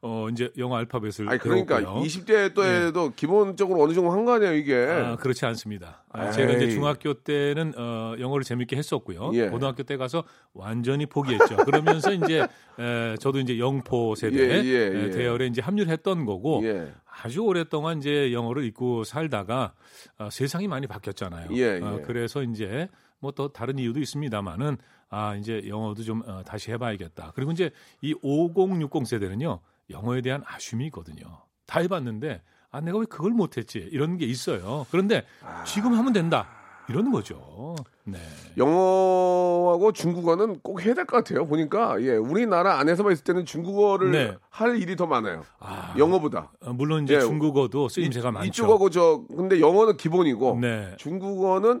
[0.00, 2.02] 어, 이제 영어 알파벳을 아니, 그러니까 배웠고요.
[2.04, 4.74] 20대 때도 기본적으로 어느 정도 한 거 아니에요, 이게.
[4.76, 6.04] 아, 그렇지 않습니다.
[6.10, 6.70] 아, 제가 이제 에이.
[6.72, 9.30] 중학교 때는 어, 영어를 재밌게 했었고요.
[9.34, 9.48] 예.
[9.48, 11.56] 고등학교 때 가서 완전히 포기했죠.
[11.64, 12.40] 그러면서 이제
[12.78, 15.04] 에, 저도 이제 영포 세대 예, 예, 예.
[15.06, 16.92] 에, 대열에 이제 합류를 했던 거고 예.
[17.22, 19.72] 아주 오랫동안 이제 영어를 잊고 살다가
[20.18, 21.48] 어, 세상이 많이 바뀌었잖아요.
[21.52, 22.02] 예, 어, 예.
[22.02, 24.76] 그래서 이제 뭐 또 다른 이유도 있습니다만은
[25.08, 27.32] 아 이제 영어도 좀 어, 다시 해봐야겠다.
[27.34, 27.70] 그리고 이제
[28.02, 31.24] 이 5060 세대는요 영어에 대한 아쉬움이 있거든요.
[31.66, 34.86] 다 해봤는데 아 내가 왜 그걸 못했지 이런 게 있어요.
[34.90, 35.24] 그런데
[35.64, 36.48] 지금 하면 된다
[36.88, 37.74] 이러는 거죠.
[38.04, 38.18] 네.
[38.56, 41.46] 영어하고 중국어는 꼭 해야 될 것 같아요.
[41.46, 44.34] 보니까 예, 우리나라 안에서만 있을 때는 중국어를 네.
[44.50, 45.44] 할 일이 더 많아요.
[45.58, 46.52] 아, 영어보다.
[46.64, 48.46] 어, 물론 이제 예, 중국어도 쓰임새가 많죠.
[48.48, 50.94] 이쪽하고 저 근데 영어는 기본이고 네.
[50.98, 51.80] 중국어는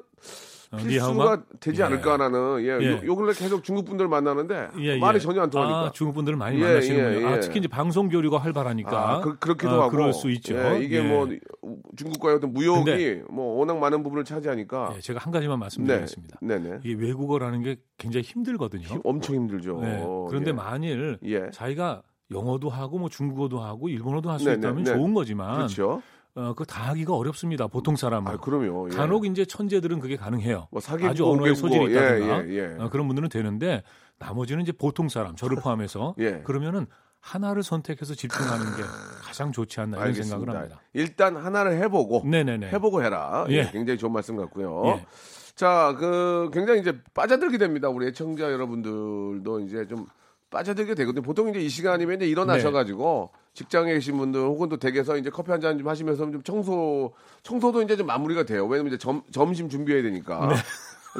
[0.70, 1.42] 필수가 니하오마?
[1.60, 1.84] 되지 예.
[1.84, 2.92] 않을까라는 예, 예.
[2.92, 5.20] 요, 요 근래 계속 중국 분들 만나는데 예, 말이 예.
[5.20, 5.86] 전혀 안 통하니까.
[5.86, 7.28] 아, 중국 분들을 많이 예, 만나시는군요.
[7.28, 9.10] 아, 특히 이제 방송 교류가 활발하니까.
[9.10, 10.56] 아, 그, 렇기도 아, 하고 그럴 수 있죠.
[10.56, 11.02] 예, 이게 예.
[11.02, 11.28] 뭐
[11.96, 16.38] 중국과의 어떤 무역이 뭐 워낙 많은 부분을 차지하니까 예, 제가 한 가지만 네, 말씀드리겠습니다.
[16.42, 16.78] 네, 네.
[16.84, 19.00] 이게 외국어라는 게 굉장히 힘들거든요.
[19.04, 19.80] 엄청 힘들죠.
[19.80, 20.04] 네.
[20.28, 20.52] 그런데 예.
[20.52, 21.50] 만일 예.
[21.50, 24.96] 자기가 영어도 하고 뭐 중국어도 하고 일본어도 할수 네, 있다면 네, 네.
[24.96, 26.02] 좋은 거지만 그렇죠.
[26.36, 27.66] 어, 그거 다 하기가 어렵습니다.
[27.66, 28.30] 보통 사람은.
[28.30, 28.90] 아, 그럼요.
[28.92, 28.94] 예.
[28.94, 30.68] 간혹 이제 천재들은 그게 가능해요.
[30.70, 32.76] 뭐 아주 오개고, 소질이 있다든가 예, 예, 예.
[32.78, 33.82] 어, 그런 분들은 되는데
[34.18, 36.42] 나머지는 이제 보통 사람 저를 포함해서 예.
[36.44, 36.86] 그러면은
[37.20, 38.82] 하나를 선택해서 집중하는 게
[39.22, 40.58] 가장 좋지 않나 이런 생각을 알겠습니다.
[40.58, 40.80] 합니다.
[40.92, 42.68] 일단 하나를 해보고 네네네.
[42.68, 43.46] 해보고 해라.
[43.48, 43.70] 예, 예.
[43.72, 44.82] 굉장히 좋은 말씀 같고요.
[44.88, 45.06] 예.
[45.54, 47.88] 자, 그 굉장히 이제 빠져들게 됩니다.
[47.88, 50.06] 우리 애청자 여러분들도 이제 좀
[50.56, 51.22] 빠져들게 되거든요.
[51.22, 53.38] 보통 이제 이 시간이면 이제 일어나셔가지고 네.
[53.52, 57.82] 직장에 계신 분들 혹은 또 댁에서 이제 커피 한 잔 좀 하시면서 좀 청소 청소도
[57.82, 58.66] 이제 좀 마무리가 돼요.
[58.66, 60.54] 왜냐면 이제 점, 점심 준비해야 되니까 네.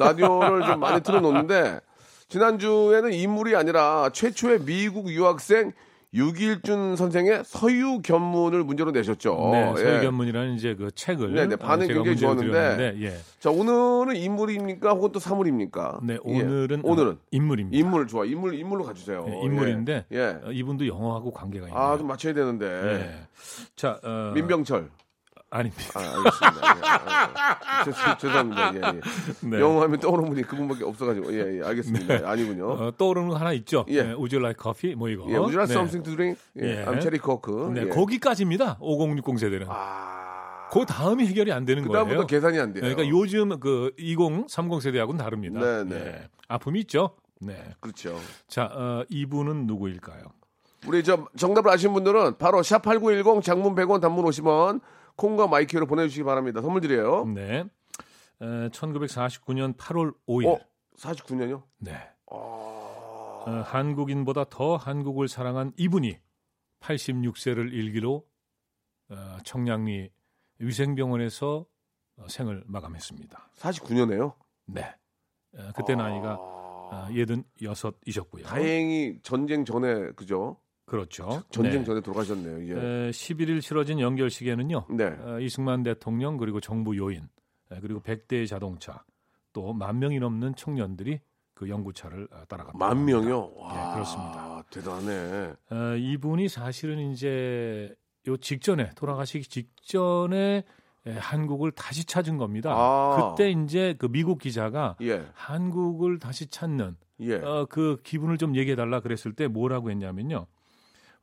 [0.00, 1.80] 라디오를 좀 많이 틀어놓는데
[2.28, 5.72] 지난주에는 인물이 아니라 최초의 미국 유학생
[6.16, 9.50] 유길준 선생의 서유 견문을 문제로 내셨죠.
[9.52, 9.76] 네, 예.
[9.76, 13.16] 서유 견문이라는 이제 그 책을 네, 네, 반응 어, 제가 굉장히 좋았는데 예.
[13.38, 16.00] 자 오늘은 인물입니까 혹은 또 사물입니까?
[16.02, 16.18] 네, 예.
[16.22, 17.78] 오늘은 오늘은 인물입니다.
[17.78, 19.26] 인물 좋아 인물 인물로 가 주세요.
[19.28, 20.16] 예, 인물인데 예.
[20.16, 20.22] 예.
[20.42, 21.78] 어, 이분도 영어하고 관계가 있네요.
[21.80, 23.26] 아 좀 맞춰야 되는데 예.
[23.76, 24.88] 자, 어, 민병철.
[25.56, 25.84] 아닙니다.
[25.94, 26.76] 아 알겠습니다.
[26.76, 27.84] 예, 예.
[27.84, 28.74] 죄- 죄- 죄송합니다.
[28.74, 29.00] 예, 예.
[29.48, 29.60] 네.
[29.60, 32.28] 영어 하면 떠오르는 분이 그분밖에 없어가지고 예 예 알겠습니다.
[32.30, 32.70] 아니군요.
[32.70, 33.84] 어, 떠오르는 거 하나 있죠.
[33.88, 33.94] 예.
[33.94, 34.00] 예.
[34.12, 34.94] Would you like coffee?
[34.94, 35.22] 뭐 이거.
[35.28, 35.74] 예, Would you like 네.
[35.74, 36.40] something to drink?
[36.60, 36.84] 예, 예.
[36.84, 37.72] I'm Cherry Coke.
[37.72, 37.88] 네, 예.
[37.88, 38.76] 거기까지입니다.
[38.80, 39.66] 5060 세대는.
[39.68, 40.68] 아.
[40.72, 42.04] 그 다음이 해결이 안 되는 거예요.
[42.04, 42.80] 그다음부터 계산이 안 돼요.
[42.82, 45.60] 그러니까 요즘 그 20, 30 세대하고는 다릅니다.
[45.60, 45.96] 네, 네.
[46.06, 46.28] 예.
[46.48, 47.10] 아픔이 있죠.
[47.40, 47.56] 네.
[47.80, 48.18] 그렇죠.
[48.48, 50.22] 자, 어, 이분은 누구일까요?
[50.88, 54.80] 우리 저 정답을 아시는 분들은 바로 샵8910 장문 100원 단문 50원
[55.16, 56.60] 콩과 my K로 보내주시기 바랍니다.
[56.62, 57.24] 선물 드려요.
[57.26, 57.64] 네.
[58.40, 60.46] 어, 1949년 8월 5일.
[60.46, 60.60] 어?
[60.96, 61.62] 49년요?
[61.78, 61.92] 네.
[62.26, 66.18] 어, 한국인보다 더 한국을 사랑한 이분이
[66.80, 68.26] 86세를 일기로
[69.10, 70.10] 어, 청량리
[70.58, 71.66] 위생병원에서
[72.18, 73.50] 어, 생을 마감했습니다.
[73.56, 74.34] 49년에요?
[74.66, 74.94] 네.
[75.56, 78.44] 어, 그때 나이가 어, 86이셨고요.
[78.44, 80.60] 다행히 전쟁 전에 그죠?
[80.86, 81.42] 그렇죠.
[81.50, 81.84] 전쟁 네.
[81.84, 82.68] 전에 돌아가셨네요.
[82.68, 83.08] 예.
[83.08, 84.86] 에, 11일 치러진 연결식에는요.
[84.90, 85.04] 네.
[85.04, 87.22] 어, 이승만 대통령 그리고 정부 요인
[87.72, 89.04] 에, 그리고 100대의 자동차
[89.52, 91.20] 또 만 명이 넘는 청년들이
[91.54, 92.78] 그 연구차를 어, 따라갑니다.
[92.86, 93.52] 만 명이요?
[93.56, 94.62] 와, 네, 그렇습니다.
[94.70, 95.52] 대단해.
[95.70, 97.92] 어, 이분이 사실은 이제
[98.28, 100.64] 요 직전에 돌아가시기 직전에
[101.06, 102.70] 에, 한국을 다시 찾은 겁니다.
[102.74, 103.34] 아.
[103.34, 105.24] 그때 이제 그 미국 기자가 예.
[105.34, 107.36] 한국을 다시 찾는 예.
[107.36, 110.46] 어, 그 기분을 좀 얘기해 달라 그랬을 때 뭐라고 했냐면요.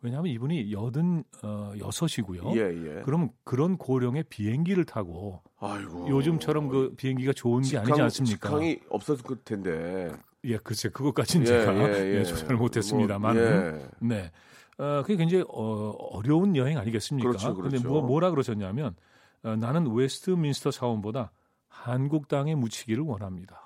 [0.03, 2.51] 왜냐하면 이분이 여든 어, 여섯이고요.
[2.55, 3.01] 예, 예.
[3.03, 6.09] 그럼 그런 고령의 비행기를 타고 아이고.
[6.09, 8.49] 요즘처럼 그 비행기가 좋은 게 아니지 않습니까?
[8.49, 10.11] 직항이 없었을 텐데.
[10.43, 12.19] 예, 글쎄 그것까지는 예, 제가 예, 예.
[12.19, 13.87] 예, 조사를 못했습니다만, 뭐, 예.
[13.99, 14.31] 네,
[14.77, 17.29] 어, 그게 굉장히 어, 어려운 여행 아니겠습니까?
[17.29, 17.87] 그렇죠, 근데 그렇죠.
[17.87, 18.95] 뭐 뭐라 그러셨냐면
[19.43, 21.31] 어, 나는 웨스트민스터 사원보다
[21.69, 23.61] 한국 땅에 묻히기를 원합니다.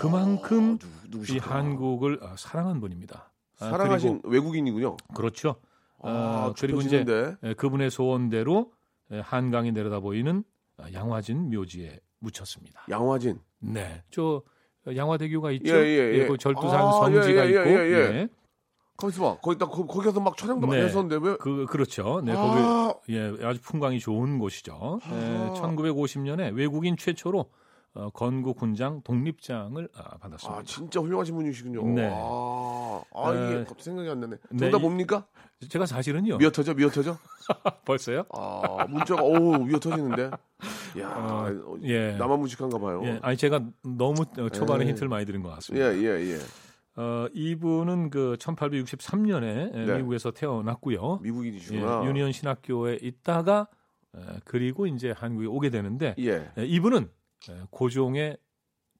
[0.00, 0.78] 그만큼
[1.10, 1.38] 누, 이?
[1.38, 3.31] 한국을 어, 사랑한 분입니다.
[3.62, 4.96] 아, 사랑하신 외국인이군요.
[4.96, 5.56] 그리고, 그렇죠.
[6.00, 7.04] 아, 어, 그리고 이제.
[7.42, 8.72] 예, 그분의 소원대로
[9.12, 10.44] 예, 한강이 내려다 보이는
[10.78, 12.84] 어, 양화진 묘지에 묻혔습니다.
[12.90, 13.40] 양화진.
[13.60, 14.42] 네, 저
[14.86, 15.74] 어, 양화대교가 있죠.
[15.74, 16.26] 예, 예, 예.
[16.26, 17.94] 그 절두산 아, 성지가 예, 예, 있고, 예, 예.
[17.94, 18.28] 예.
[18.96, 19.40] 거기서 봐.
[19.40, 20.86] 거기 딱 거, 거기 가서 막 촬영도 많이 네.
[20.86, 21.36] 했었는데 왜?
[21.38, 22.20] 그 그렇죠.
[22.24, 25.00] 네, 거기 아, 예, 아주 풍광이 좋은 곳이죠.
[25.10, 25.54] 예, 아.
[25.56, 27.50] 1950년에 외국인 최초로
[27.94, 30.62] 어, 건국 훈장 독립장을 아, 아, 받았습니다.
[30.64, 31.84] 진짜 훌륭하신 분이시군요.
[31.94, 32.08] 네.
[32.10, 34.36] 아, 아 이게 에, 갑자기 생각이 안 나네.
[34.50, 35.26] 네, 정답 이- 뭡니까?
[35.68, 36.38] 제가 사실은요.
[36.38, 37.18] 미어터져, 미어터져?
[37.84, 38.24] 벌써요?
[38.32, 40.30] 아, 문자가 오 미어터지는데.
[41.00, 42.12] 야, 어, 어, 예.
[42.16, 43.02] 나만 무식한가 봐요.
[43.04, 44.88] 예, 아니 제가 너무 어, 초반에 에.
[44.88, 45.94] 힌트를 많이 드린 것 예, 같습니다.
[45.96, 46.38] 예, 예.
[46.96, 49.96] 어, 이분은 그 1863년에 네.
[49.96, 51.18] 미국에서 태어났고요.
[51.20, 52.04] 예, 미국인이시구나.
[52.04, 53.68] 유니언 신학교에 있다가
[54.14, 56.50] 에, 그리고 이제 한국에 오게 되는데 예.
[56.58, 57.08] 에, 이분은 에,
[57.70, 58.36] 고종의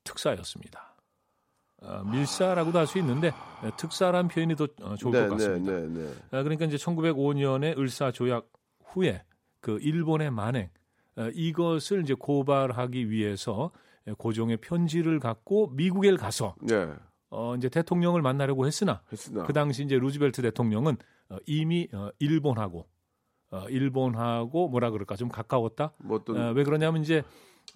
[0.05, 0.93] 특사였습니다.
[1.83, 5.73] 어, 밀사라고도 할 수 있는데 에, 특사란 표현이 더 어, 좋을 네, 것 같습니다.
[5.73, 6.15] 네, 네, 네.
[6.31, 8.49] 아, 그러니까 이제 1905년에 을사 조약
[8.85, 9.25] 후에
[9.61, 10.71] 그 일본의 만행
[11.17, 13.73] 어, 이것을 이제 고발하기 위해서
[14.07, 16.89] 에, 고종의 편지를 갖고 미국에 가서 네.
[17.31, 19.43] 어, 이제 대통령을 만나려고 했으나 했으나.
[19.45, 20.97] 그 당시 이제 루즈벨트 대통령은
[21.31, 22.87] 어, 이미 어, 일본하고
[23.51, 25.95] 어, 일본하고 뭐라 그럴까 좀 가까웠다.
[25.99, 27.23] 뭐 어떤 어, 왜 그러냐면 이제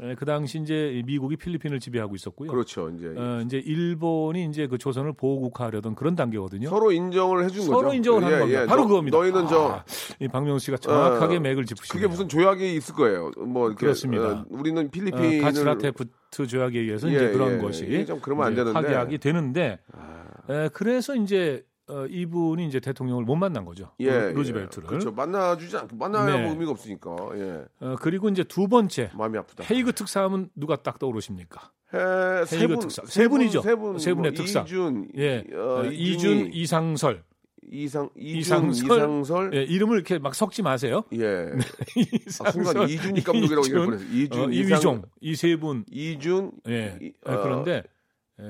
[0.03, 2.51] 에, 그 당시 이제 미국이 필리핀을 지배하고 있었고요.
[2.51, 2.91] 그렇죠.
[2.91, 6.69] 이제 어, 이제 일본이 이제 그 조선을 보호국화하려던 그런 단계거든요.
[6.69, 7.73] 서로 인정을 해준 거죠.
[7.73, 8.63] 서로 인정을 하는 예, 겁니다.
[8.63, 8.67] 예.
[8.67, 9.17] 바로 너, 그겁니다.
[9.17, 9.85] 너희는 저 아,
[10.21, 12.03] 이 박명수 씨가 정확하게 어, 맥을 짚으시네요.
[12.03, 13.31] 그게 무슨 조약이 있을 거예요.
[13.39, 14.25] 뭐 이렇게, 그렇습니다.
[14.31, 17.59] 어, 우리는 어, 필리핀을 가츠라테프트 조약에 의해서 예, 이제 그런 예.
[17.59, 18.79] 것이 이게 좀 그러면 안 되는데.
[18.79, 18.83] 아.
[18.83, 19.79] 파기하게 되는데
[20.51, 23.93] 에, 그래서 이제 어, 이분이 이제 대통령을 못 만난 거죠.
[24.01, 24.33] 예, 루- 예.
[24.33, 24.89] 루즈벨트를.
[24.89, 25.13] 그렇죠.
[25.13, 26.49] 만나주지 않, 만나야 네.
[26.51, 27.17] 의미가 없으니까.
[27.37, 27.65] 예.
[27.81, 29.63] 어, 그리고 이제 두 번째 마음이 아프다.
[29.73, 31.71] 헤이그 특사하면 누가 딱 떠오르십니까?
[31.95, 33.03] 해, 세 헤이그 분, 특사.
[33.07, 33.63] 세세 분, 분이죠.
[33.63, 34.63] 세 분, 세 분의 뭐 특사.
[34.63, 37.23] 이준, 예, 어, 어, 이준이, 이준, 이상설.
[37.71, 38.97] 이상, 이준, 이상설.
[38.99, 41.03] 이상설, 예, 이름을 이렇게 막 섞지 마세요.
[41.13, 41.25] 예.
[42.45, 44.09] 아, 순간 이상설, 이준익 감독이라고 이준, 얘기할 뻔했어요.
[44.17, 45.85] 이준, 어, 이위종 이 세 분.
[45.91, 46.99] 이준, 예.
[47.01, 47.83] 이- 어, 어, 그런데 예,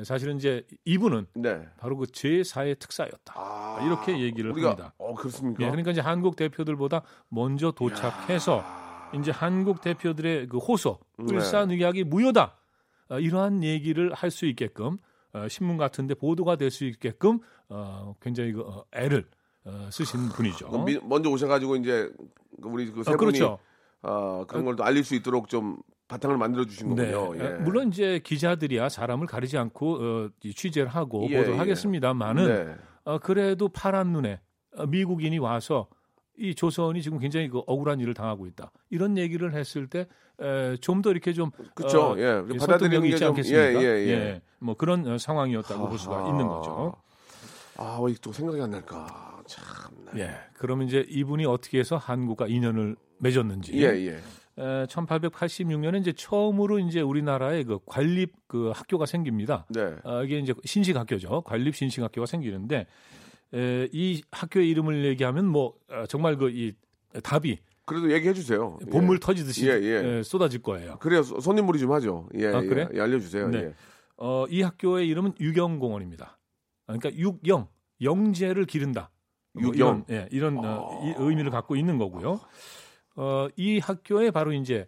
[0.05, 1.65] 사실은 이제 이분은 네.
[1.79, 3.35] 바로 그 제4의 특사였다.
[3.37, 4.93] 아, 이렇게 얘기를 우리가, 합니다.
[4.99, 5.63] 어, 그렇습니까?
[5.65, 8.65] 예, 그러니까 이제 한국 대표들보다 먼저 도착해서
[9.15, 11.35] 이제 한국 대표들의 그 호소, 네.
[11.37, 12.57] 을사늑약이 무효다.
[13.11, 14.99] 어, 이러한 얘기를 할 수 있게끔
[15.33, 19.29] 어, 신문 같은데 보도가 될 수 있게끔 어, 굉장히 그 어, 애를
[19.65, 20.69] 어, 쓰신 분이죠.
[20.85, 22.11] 미- 먼저 오셔가지고 이제
[22.59, 23.59] 우리 그세 어, 분이 그렇죠.
[24.03, 27.11] 어, 그런 걸 또 알릴 수 있도록 좀 바탕을 만들어 주신 네.
[27.13, 27.45] 거군요.
[27.45, 27.49] 예.
[27.55, 31.59] 어, 물론 이제 기자들이야 사람을 가리지 않고 어, 이 취재를 하고 예, 보도를 예.
[31.59, 32.75] 하겠습니다만은 네.
[33.05, 34.41] 어, 그래도 파란 눈에
[34.77, 35.89] 어, 미국인이 와서
[36.39, 38.71] 이 조선이 지금 굉장히 그 억울한 일을 당하고 있다.
[38.91, 40.07] 이런 얘기를 했을 때
[40.83, 42.13] 좀 더 이렇게 좀 그쵸.
[42.13, 42.45] 어, 예.
[42.53, 43.83] 이 받아들이는 있지 좀- 않겠습니까?
[43.83, 44.43] 예, 예, 예.
[44.59, 46.29] 뭐 그런 어, 상황이었다고 볼 수가.
[46.29, 46.95] 있는 거죠.
[47.79, 49.41] 아, 왜또 생각이 안 날까?
[49.47, 49.65] 참.
[50.19, 50.31] 예.
[50.59, 53.73] 그러면 이제 이분이 어떻게 해서 한국과 인연을 맺었는지.
[53.83, 54.19] 예, 예.
[54.59, 59.67] 에, 1886년에 이제 처음으로 이제 우리나라에 그 관립 그 학교가 생깁니다.
[59.69, 59.95] 네.
[60.05, 61.43] 어, 이게 이제 신식 학교죠.
[61.43, 62.87] 관립 신식 학교가 생기는데
[63.55, 66.73] 에, 이 학교의 이름을 얘기하면 뭐 어, 정말 그 이
[67.23, 68.77] 답이 그래도 얘기해 주세요.
[68.91, 69.21] 본물 예.
[69.21, 70.19] 터지듯이 예, 예.
[70.19, 70.97] 에, 쏟아질 거예요.
[70.99, 72.29] 그래야 소- 손님물이 좀 하죠.
[72.35, 72.67] 예, 아, 예.
[72.67, 72.89] 그래?
[72.95, 73.49] 예, 알려주세요.
[73.49, 73.59] 네.
[73.59, 73.75] 예.
[74.17, 76.39] 어, 이 학교의 이름은 유경공원입니다.
[76.87, 77.69] 그러니까 육영
[78.03, 79.11] 영재를 기른다.
[79.53, 79.75] 뭐 유경.
[79.75, 82.41] 이런, 예, 이런 어, 이 의미를 갖고 있는 거고요.
[83.17, 84.87] 어, 이 학교에 바로 이제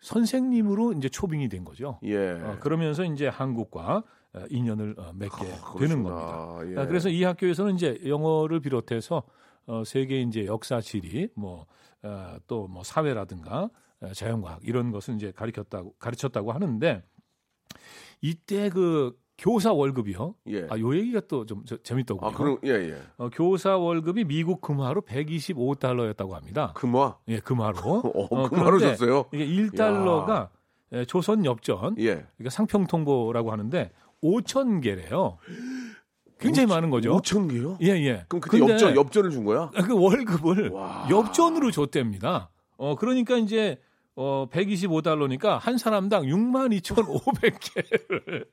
[0.00, 1.98] 선생님으로 이제 초빙이 된 거죠.
[2.02, 2.32] 예.
[2.32, 5.44] 어, 그러면서 이제 한국과 어, 인연을 어, 맺게
[5.78, 6.02] 되는 그렇구나.
[6.02, 6.72] 겁니다.
[6.72, 6.80] 예.
[6.82, 9.22] 아, 그래서 이 학교에서는 이제 영어를 비롯해서
[9.66, 17.02] 어, 세계 이제 역사 지리 뭐또뭐 사회라든가 어, 자연과학 이런 것을 이제 가르쳤다고 가르쳤다고 하는데
[18.20, 20.34] 이때 그 교사 월급이요.
[20.48, 20.66] 예.
[20.68, 22.28] 아, 요 얘기가 또 좀 재밌더군요.
[22.28, 22.96] 아, 그럼 예, 예.
[23.16, 26.72] 어, 교사 월급이 미국 금화로 125달러였다고 합니다.
[26.74, 27.16] 금화.
[27.28, 27.78] 예, 금화로.
[28.30, 29.26] 어, 금화로 그런데 줬어요.
[29.32, 30.48] 이게 1달러가
[30.92, 32.26] 예, 조선 엽전 예.
[32.36, 33.90] 그러니까 상평통보라고 하는데
[34.22, 35.38] 5천 개래요.
[36.40, 37.16] 굉장히 많은 거죠.
[37.16, 37.78] 5천 개요?
[37.82, 38.24] 예, 예.
[38.28, 39.70] 그럼 그때 엽전 엽전을 준 거야?
[39.70, 41.06] 그 월급을 와.
[41.10, 42.50] 엽전으로 줬답니다.
[42.76, 43.78] 어, 그러니까 이제
[44.20, 48.46] 어, 125달러니까 한 사람당 62,500개를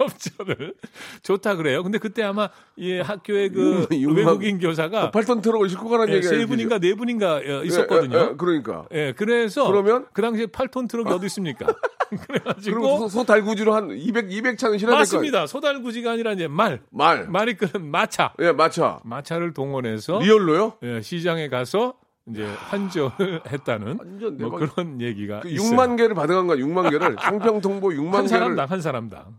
[0.00, 0.74] 엽전을
[1.22, 1.84] 좋다 그래요.
[1.84, 6.14] 근데 그때 아마 이 학교에 그 육- 육만- 외국인 교사가 8톤 트럭을 싣고 가는 예,
[6.16, 8.18] 얘기가 세 분인가 네 분인가 어, 있었거든요.
[8.18, 8.86] 예, 예, 예, 그러니까.
[8.92, 10.06] 예, 그래서 그러면?
[10.12, 11.66] 그 당시에 8톤 트럭이 어디 있습니까?
[12.26, 15.46] 그래가지고 그리고 소, 소달구지로 한 200, 200차는 실어야 맞습니다.
[15.46, 17.28] 소달구지가 아니라 이제 말 말.
[17.28, 18.98] 말이 끄는 마차 예, 마차.
[19.04, 20.78] 마차를 동원해서 real로요?
[20.82, 21.94] 예, 시장에 가서
[22.28, 24.50] 이제 환전을 했다는 완전 뭐.
[24.50, 25.70] 그런 얘기가 그 있어요.
[25.70, 27.16] 6만 개를 받아간 거야, 6만 개를.
[27.22, 28.28] 상평통보 6만 한 개를.
[28.28, 29.38] 사람당 한 사람당.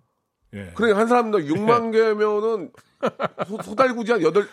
[0.53, 0.71] 예.
[0.75, 2.71] 그러니까 한 사람당 6만 개면은
[3.47, 4.47] 소, 소달구지 한 8,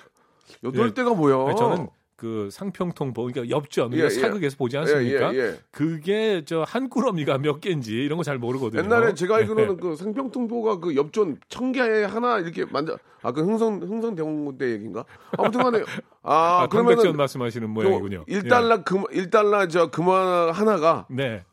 [0.64, 0.94] 여덟 예.
[0.94, 1.55] 대가 뭐야?
[1.55, 4.09] 저는 그 상평통 보 그러니까 엽전 우리가 예, 예.
[4.11, 5.35] 사극에서 보지 않습니까?
[5.35, 5.59] 예, 예, 예.
[5.72, 8.83] 그게 저 한 꾸러미가 몇 개인지 이런 거 잘 모르거든요.
[8.83, 9.38] 옛날에 제가 예.
[9.42, 14.70] 알기로는 그 상평통보가 그 엽전 천 개에 하나 이렇게 만져 아 그 흥성 흥성대원군 때
[14.72, 15.05] 얘기인가?
[15.37, 15.83] 아무튼 간에
[16.22, 18.24] 아, 아, 강백전 말씀하시는 모양이군요.
[18.27, 21.14] 1달러 금 1달러 저 금화 하나가 예.
[21.14, 21.44] 네.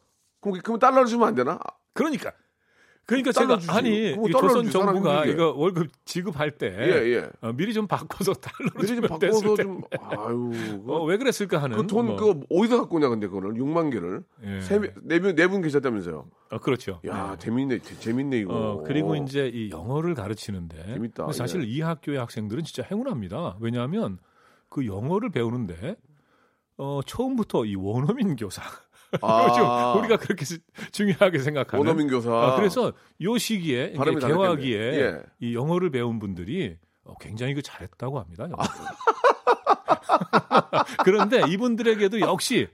[0.42, 1.60] 그럼 그럼 달러를 주면 안 되나?
[1.94, 2.32] 그러니까
[3.06, 3.70] 그러니까 제가 주지.
[3.72, 5.26] 아니 조선 정부가.
[5.26, 7.30] 이거 월급 지급할 때 예, 예.
[7.42, 9.56] 어, 미리 좀 바꿔서 달러로 미리 좀 바꿔서.
[9.56, 10.52] 좀 아유.
[10.88, 12.16] 어, 왜 그랬을까 하는 그돈 뭐.
[12.16, 14.62] 그거 어디서 갖고 오냐 근데 그거를 6만 개를 예.
[14.62, 16.26] 세네분네분 계셨다면서요?
[16.52, 17.02] 어, 그렇죠.
[17.06, 17.38] 야 네.
[17.40, 18.54] 재밌네 재- 재밌네 이거.
[18.54, 21.68] 어, 그리고 이제 이 영어를 가르치는데 재밌다, 사실 예.
[21.68, 23.58] 이 학교의 학생들은 진짜 행운합니다.
[23.60, 24.20] 왜냐하면
[24.70, 25.98] 그 영어를 배우는데
[26.78, 28.62] 어, 처음부터 이 원어민 교사
[29.22, 29.94] 아.
[29.94, 30.60] 좀 우리가 그렇게 시-
[30.92, 32.32] 중요하게 생각하는 원어민 교사.
[32.32, 33.94] 어, 그래서 요 시기에
[34.38, 34.80] 개화기에.
[34.80, 35.20] 예.
[35.40, 38.48] 이 영어를 배운 분들이 어, 굉장히 그 잘했다고 합니다.
[41.04, 42.68] 그런데 이분들에게도 역시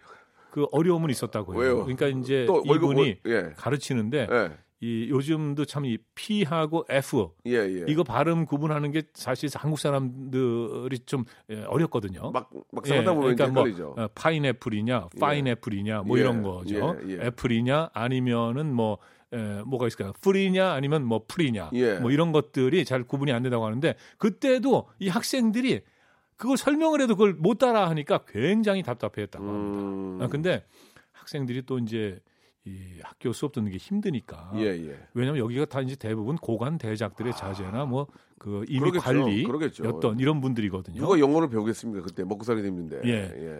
[0.51, 1.61] 그 어려움은 있었다고 해요.
[1.61, 1.75] 왜요?
[1.85, 3.53] 그러니까 이제 이분이 월- 예.
[3.55, 4.51] 가르치는데 예.
[4.79, 7.85] 이 요즘도 참 이 P하고 F 예, 예.
[7.87, 12.29] 이거 발음 구분하는 게 사실 한국 사람들이 좀 예, 어렵거든요.
[12.31, 13.95] 막 막상 하다 보면 그러니까 뭐 헷갈리죠.
[13.97, 16.95] 어, 파인애플이냐, 파인애플이냐 뭐 예, 이런 거죠.
[17.07, 17.25] 예, 예.
[17.25, 18.99] 애플이냐 아니면은 뭐
[19.33, 20.13] 에, 뭐가 있을까요?
[20.21, 21.25] 풀이냐 아니면 뭐
[21.73, 21.95] 예.
[21.99, 25.81] 뭐 이런 것들이 잘 구분이 안 된다고 하는데 그때도 이 학생들이
[26.35, 29.81] 그걸 설명을 해도 그걸 못 따라 하니까 굉장히 답답해했다고 합니다.
[29.81, 30.19] 음.
[30.21, 30.63] 아, 근데
[31.13, 32.19] 학생들이 또 이제
[32.67, 34.99] 이 학교 수업 듣는 게 힘드니까 예, 예.
[35.13, 38.07] 왜냐하면 여기가 다 이제 대부분 고관 대작들의 자제나 뭐
[38.39, 39.03] 그 이미 그러겠죠.
[39.03, 40.15] 관리였던 그러겠죠.
[40.19, 41.01] 이런 분들이거든요.
[41.01, 42.03] 누가 영어를 배우겠습니까?
[42.05, 43.01] 그때 먹고 살기 힘든데.
[43.05, 43.11] 예.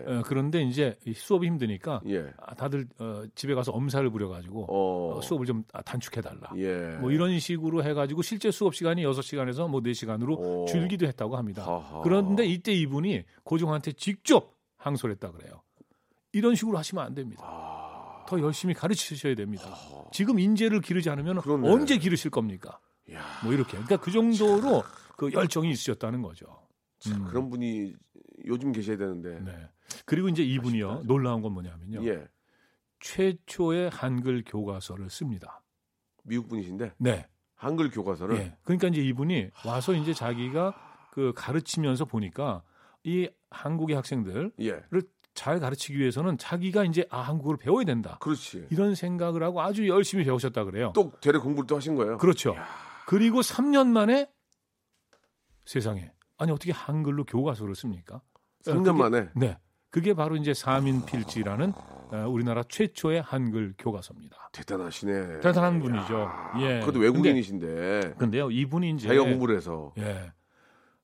[0.06, 0.12] 예.
[0.12, 2.32] 어, 그런데 이제 이 수업이 힘드니까 예.
[2.38, 5.16] 아, 다들 어, 집에 가서 엄살을 부려가지고 어.
[5.16, 6.52] 어, 수업을 좀 단축해 달라.
[6.56, 6.96] 예.
[7.00, 10.66] 뭐 이런 식으로 해가지고 실제 수업 시간이 6 시간에서 뭐 4 시간으로 오.
[10.66, 11.62] 줄기도 했다고 합니다.
[11.64, 12.00] 하하.
[12.02, 15.62] 그런데 이때 이분이 고종한테 직접 항소를 했다 그래요.
[16.32, 17.42] 이런 식으로 하시면 안 됩니다.
[17.44, 17.87] 아.
[18.28, 19.74] 더 열심히 가르치셔야 됩니다.
[20.12, 21.66] 지금 인재를 기르지 않으면 그러네.
[21.66, 22.78] 언제 기르실 겁니까?
[23.10, 23.24] 야.
[23.42, 23.70] 뭐 이렇게.
[23.70, 24.82] 그러니까 그 정도로
[25.16, 26.44] 그 열정이 있으셨다는 거죠.
[27.06, 27.24] 음.
[27.24, 27.94] 그런 분이
[28.44, 29.40] 요즘 계셔야 되는데.
[29.40, 29.70] 네.
[30.04, 31.04] 그리고 이제 이분이요.
[31.06, 32.06] 놀라운 건 뭐냐면요.
[32.06, 32.28] 예.
[33.00, 35.62] 최초의 한글 교과서를 씁니다.
[36.22, 37.26] 미국 분이신데 네.
[37.54, 38.56] 한글 교과서를 예.
[38.62, 40.74] 그러니까 이제 이분이 와서 이제 자기가
[41.12, 42.62] 그 가르치면서 보니까
[43.04, 44.82] 이 한국의 학생들을 예.
[45.38, 48.18] 잘 가르치기 위해서는 자기가 이제 아 한국어를 배워야 된다.
[48.20, 48.66] 그렇지.
[48.70, 50.92] 이런 생각을 하고 아주 열심히 배우셨다 그래요.
[50.96, 52.18] 또 대래 공부를 또 하신 거예요.
[52.18, 52.56] 그렇죠.
[53.06, 54.28] 그리고 3년 만에
[55.64, 58.20] 세상에 아니 어떻게 한글로 교과서를 씁니까?
[58.64, 59.28] 3년 그게- 만에.
[59.36, 59.58] 네.
[59.90, 61.72] 그게 바로 이제 사민필지라는
[62.10, 64.50] 어, 우리나라 최초의 한글 교과서입니다.
[64.52, 65.40] 대단하시네.
[65.40, 66.30] 대단한 분이죠.
[66.60, 66.80] 예.
[66.80, 70.32] 그것도 외국인이신데 근데, 요 이분이 이제 자기가 공부를 해서 예.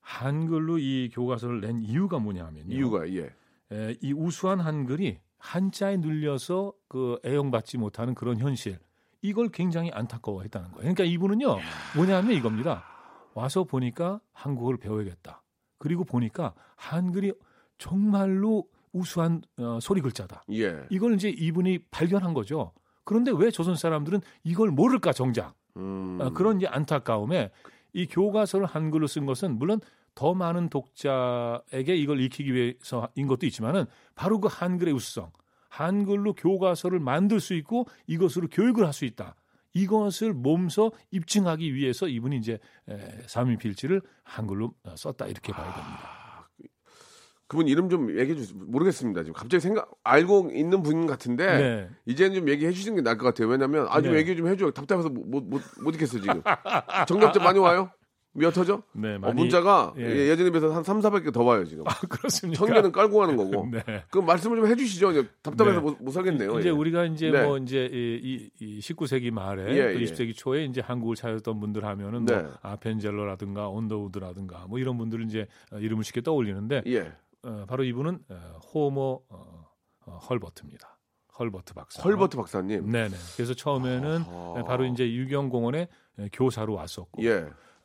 [0.00, 2.74] 한글로 이 교과서를 낸 이유가 뭐냐면요.
[2.74, 3.30] 이유가 예.
[3.74, 8.78] 에, 이 우수한 한글이 한자에 눌려서 그 애용받지 못하는 그런 현실.
[9.20, 10.80] 이걸 굉장히 안타까워했다는 거예요.
[10.80, 11.56] 그러니까 이분은요.
[11.96, 12.84] 뭐냐면 이겁니다.
[13.34, 15.42] 와서 보니까 한국어를 배워야겠다.
[15.78, 17.32] 그리고 보니까 한글이
[17.78, 20.44] 정말로 우수한 어, 소리 글자다.
[20.52, 20.84] 예.
[20.88, 22.72] 이걸 이제 이분이 발견한 거죠.
[23.02, 26.18] 그런데 왜 조선 사람들은 이걸 모를까 정작 음.
[26.20, 27.50] 아, 그런 이제 안타까움에
[27.92, 29.80] 이 교과서를 한글로 쓴 것은 물론
[30.14, 35.30] 더 많은 독자에게 이걸 익히기 위해서인 것도 있지만은 바로 그 한글의 우수성,
[35.68, 39.34] 한글로 교과서를 만들 수 있고 이것으로 교육을 할 수 있다.
[39.76, 42.96] 이것을 몸소 입증하기 위해서 이분이 이제 에,
[43.26, 46.48] 사민필지를 한글로 어, 썼다 이렇게 봐야 됩니다.
[47.48, 48.56] 그분 이름 좀 얘기해 주세요.
[48.56, 49.22] 모르겠습니다.
[49.24, 51.88] 지금 갑자기 생각 알고 있는 분 같은데 네.
[52.06, 53.48] 이제는 좀 얘기해 주시는 게 나을 것 같아요.
[53.48, 54.18] 왜냐면 아좀 네.
[54.18, 54.70] 얘기 좀 해줘.
[54.70, 56.40] 답답해서 못 못못 있겠어 지금.
[57.08, 57.90] 정답자 많이 와요?
[58.34, 58.82] 몇 터져?
[58.92, 60.02] 네, 어, 많이 문자가 예.
[60.02, 60.28] 예.
[60.28, 61.86] 예전에 비해서 한 3, 400개 더 와요 지금.
[61.86, 62.58] 아, 그렇습니까?
[62.58, 63.68] 천 개는 깔고 가는 거고.
[63.70, 64.04] 네.
[64.10, 65.12] 그 말씀을 좀 해주시죠.
[65.12, 65.80] 이제 답답해서 네.
[65.80, 66.58] 못, 못 살겠네요.
[66.58, 66.72] 이제 예.
[66.72, 67.44] 우리가 이제 네.
[67.44, 70.04] 뭐 이제 이, 이, 이 19세기 말에 예, 또 예.
[70.04, 72.36] 20세기 초에 이제 한국을 찾았던 분들 하면은 네.
[72.36, 77.12] 뭐 아펜젤러라든가 온더우드라든가 뭐 이런 분들은 이제 어, 이름을 쉽게 떠올리는데 예.
[77.44, 79.68] 어, 바로 이분은 어, 호모 어,
[80.06, 80.98] 어, 헐버트입니다.
[81.38, 82.02] 헐버트 박사.
[82.02, 82.90] 헐버트 박사님.
[82.90, 83.14] 네네.
[83.34, 84.64] 그래서 처음에는 아하.
[84.64, 85.88] 바로 이제 유경공원에
[86.32, 87.24] 교사로 왔었고.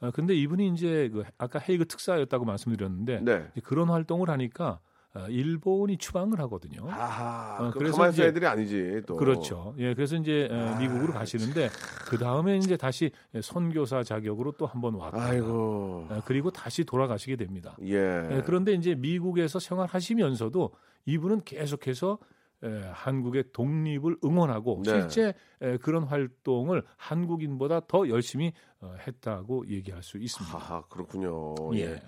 [0.02, 0.08] 예.
[0.08, 3.52] 어, 근데 이분이 이제 그 아까 헤이그 특사였다고 말씀드렸는데 네.
[3.64, 4.80] 그런 활동을 하니까
[5.16, 6.88] 어, 일본이 추방을 하거든요.
[6.90, 7.58] 아하.
[7.60, 9.16] 어, 그 그래서 가만히 애들이 아니지 또.
[9.16, 9.74] 그렇죠.
[9.80, 11.70] 예, 그래서 이제 어, 아, 미국으로 가시는데
[12.08, 16.08] 그 다음에 이제 다시 선교사 자격으로 또 한번 왔다가 아이고.
[16.10, 17.76] 어, 그리고 다시 돌아가시게 됩니다.
[17.82, 17.96] 예.
[17.96, 20.72] 예, 그런데 이제 미국에서 생활하시면서도
[21.06, 22.20] 이분은 계속해서
[22.64, 24.92] 에, 한국의 독립을 응원하고 네.
[25.02, 30.58] 실제 에, 그런 활동을 한국인보다 더 열심히 어, 했다고 얘기할 수 있습니다.
[30.58, 31.56] 하하 그렇군요.
[31.76, 31.80] 예.
[31.82, 32.02] 예.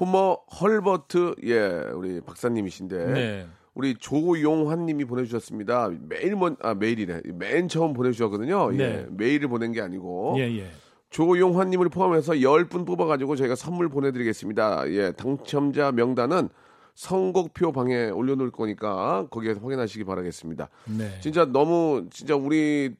[0.00, 1.60] 호머 헐버트 예
[1.94, 3.46] 우리 박사님이신데 네.
[3.74, 5.90] 우리 조용환님이 보내주셨습니다.
[6.00, 8.70] 매일 먼 아 메일이네 맨 처음 보내주셨거든요.
[8.74, 8.76] 예.
[8.76, 9.06] 네.
[9.10, 10.68] 메일을 보낸 게 아니고 예, 예.
[11.10, 14.90] 조용환님을 포함해서 10분 뽑아가지고 저희가 선물 보내드리겠습니다.
[14.90, 16.48] 예 당첨자 명단은
[16.94, 20.68] 선곡표 방에 올려놓을 거니까 거기에서 확인하시기 바라겠습니다.
[20.96, 21.20] 네.
[21.20, 22.94] 진짜 너무 진짜 우리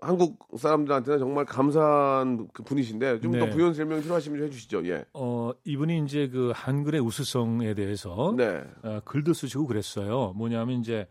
[0.00, 3.50] 한국 사람들한테는 정말 감사한 그 분이신데 좀더 네.
[3.50, 4.86] 부연 설명 필요하시면 좀 해주시죠.
[4.88, 5.04] 예.
[5.14, 8.62] 어, 이분이 이제 그 한글의 우수성에 대해서 네.
[8.82, 10.32] 어, 글도 쓰시고 그랬어요.
[10.36, 11.06] 뭐냐면 이제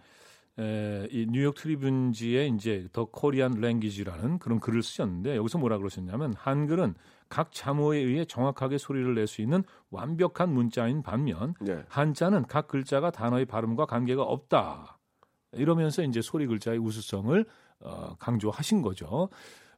[0.59, 6.95] 에, 이 뉴욕 트리뷴지에 이제 더 코리안 랭귀지라는 그런 글을 쓰셨는데 여기서 뭐라 그러셨냐면 한글은
[7.32, 11.82] 각 자모에 의해 정확하게 소리를 낼 수 있는 완벽한 문자인 반면 네.
[11.88, 14.99] 한자는 각 글자가 단어의 발음과 관계가 없다.
[15.53, 17.45] 이러면서 이제 소리 글자의 우수성을
[17.79, 19.07] 어, 강조하신 거죠.
[19.07, 19.29] 어,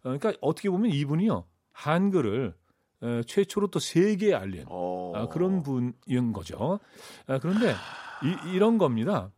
[0.02, 2.56] 그러니까 어떻게 보면 이분이요 한글을
[3.02, 5.14] 어, 최초로 또 세계에 알린 어.
[5.16, 6.80] 아, 그런 분인 거죠.
[7.28, 7.76] 아, 그런데
[8.52, 9.30] 이, 런 겁니다.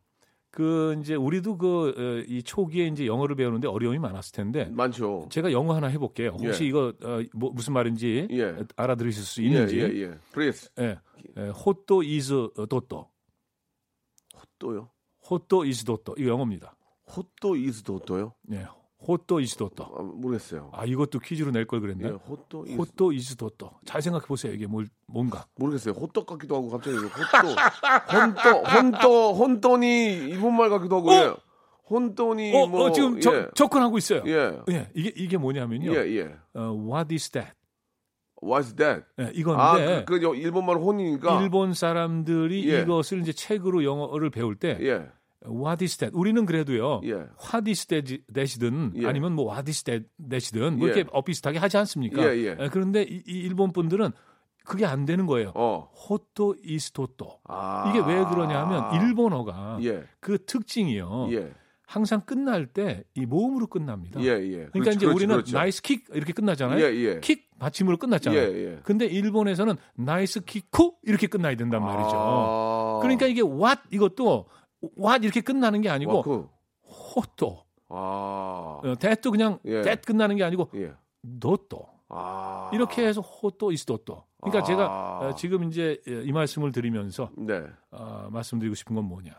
[0.55, 5.27] 그 이제 우리도 그 이 초기에 이제 영어를 배우는데 어려움이 많았을 텐데 많죠.
[5.29, 6.37] 제가 영어 하나 해볼게요.
[6.39, 6.67] 혹시 예.
[6.67, 8.55] 이거 어, 뭐, 무슨 말인지 예.
[8.77, 9.79] 알아들으실 수 있는지.
[9.79, 10.11] 예, 예, 예.
[10.31, 10.97] 프레스 예.
[11.37, 13.09] 예, 호또 이즈 도또.
[14.57, 14.89] 또요.
[15.29, 16.15] 호또 이즈 도또.
[16.17, 16.75] 이거 영어입니다.
[17.15, 18.33] 호또 이스도 또요?
[18.51, 18.65] 예.
[19.07, 19.83] 호또 이즈 도또.
[19.83, 20.71] 아, 모르겠어요.
[20.73, 22.09] 아, 이것도 퀴즈로 낼걸 예, 그랬네.
[22.27, 23.71] 호또 이스 호또 이즈 도또.
[23.85, 24.53] 잘 생각해 보세요.
[24.53, 25.45] 이게 뭘 뭔가.
[25.55, 25.93] 모르겠어요.
[25.93, 27.55] 호떡 같기도 하고 갑자기 호또
[28.11, 31.33] 혼또 혼또 혼돈이 일본말 같기도 하고 예.
[31.89, 33.19] 혼돈이 어, 뭐 어, 지금 예.
[33.21, 34.23] 저, 접근하고 있어요.
[34.25, 34.59] 예.
[34.69, 35.93] 예, 이게 이게 뭐냐면요.
[35.93, 36.35] 예, 예.
[36.53, 37.53] 어, what is that?
[38.41, 39.05] What's that?
[39.19, 42.81] 예, 아, 이건데 그, 그 일본말 혼이니까 일본 사람들이 예.
[42.81, 45.07] 이것을 이제 책으로 영어를 배울 때 예.
[45.45, 46.15] What is that?
[46.17, 47.01] 우리는 그래도요.
[47.03, 47.13] 예.
[47.51, 49.07] what is that- that이든 예.
[49.07, 50.93] 아니면 뭐 what is that that이든 뭐 예.
[50.93, 52.23] 이렇게 엇비슷하게 하지 않습니까?
[52.23, 54.11] 예, 그런데 이, 이 일본 분들은
[54.63, 55.51] 그게 안 되는 거예요.
[55.53, 55.89] 어.
[56.09, 57.39] 호토 이스토토.
[57.43, 57.89] 아.
[57.89, 60.03] 이게 왜 그러냐면 일본어가 예.
[60.19, 61.27] 그 특징이요.
[61.31, 61.51] 예.
[61.87, 64.19] 항상 끝날 때 이 모음으로 끝납니다.
[64.21, 64.49] 예, 예.
[64.49, 65.55] 그러니까 그렇지, 이제 그렇지, 우리는 그렇죠.
[65.55, 67.19] nice kick 이렇게 끝나잖아요.
[67.21, 68.41] kick 받침으로 끝났잖아요.
[68.41, 68.79] 예, 예.
[68.83, 72.09] 근데 일본에서는 나이스 키쿠 이렇게 끝나야 된단 말이죠.
[72.15, 72.99] 아.
[73.03, 74.47] 그러니까 이게 what 이것도
[74.97, 76.49] what 이렇게 끝나는 게 아니고.
[76.87, 78.81] 호또 아.
[78.83, 79.81] 어, that도 그냥 예.
[79.95, 80.93] 끝나는 게 아니고 예.
[81.39, 82.69] 도또 아.
[82.73, 84.23] 이렇게 해서 호또 이스도또.
[84.41, 84.63] 그러니까 아.
[84.63, 87.65] 제가 어, 지금 이제 이 말씀을 드리면서 네.
[87.91, 89.31] 어, 말씀드리고 싶은 건 뭐냐?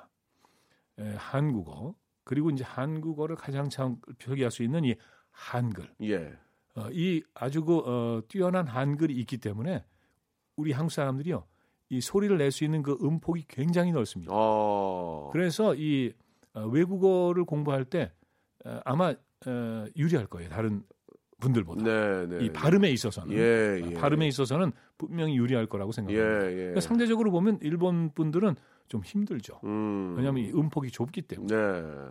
[0.98, 1.94] 에, 한국어
[2.24, 4.94] 그리고 이제 한국어를 가장 잘 표기할 수 있는 이
[5.30, 5.88] 한글.
[6.02, 6.36] 예.
[6.74, 9.84] 어, 이 아주 그 어, 뛰어난 한글이 있기 때문에
[10.56, 11.44] 우리 한국 사람들이요
[11.88, 14.32] 이 소리를 낼 수 있는 그 음폭이 굉장히 넓습니다.
[14.34, 15.30] 어.
[15.32, 16.12] 그래서 이
[16.54, 18.12] 어, 외국어를 공부할 때
[18.64, 19.14] 어, 아마
[19.46, 20.82] 어, 유리할 거예요 다른
[21.40, 22.44] 분들보다 네, 네.
[22.46, 23.94] 이 발음에 있어서는 예, 예.
[23.94, 26.50] 발음에 있어서는 분명히 유리할 거라고 예, 생각합니다.
[26.50, 26.54] 예.
[26.56, 28.56] 그러니까 상대적으로 보면 일본 분들은
[28.88, 29.60] 좀 힘들죠.
[29.64, 30.14] 음.
[30.16, 31.54] 왜냐하면 이 음폭이 좁기 때문에.